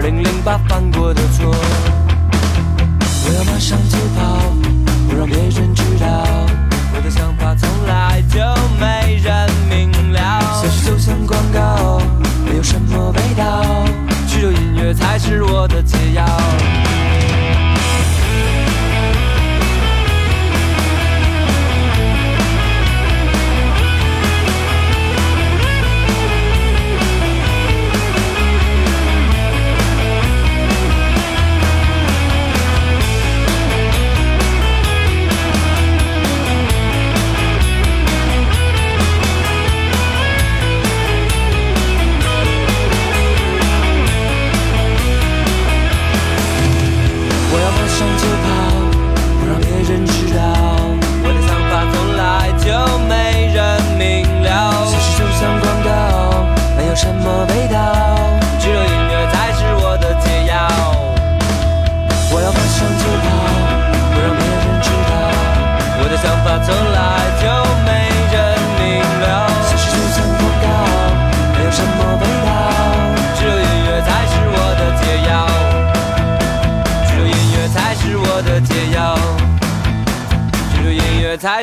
[0.01, 1.55] 在2008犯过的错。
[3.26, 4.53] 我要马上就跑，
[5.07, 6.26] 不让别人知道。
[6.93, 8.39] 我的想法从来就
[8.77, 10.61] 没人明了。
[10.61, 12.01] 现实就像广告，
[12.45, 13.63] 没有什么味道，
[14.27, 16.26] 只有音乐才是我的解药。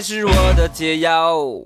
[0.02, 1.61] 是我的解药。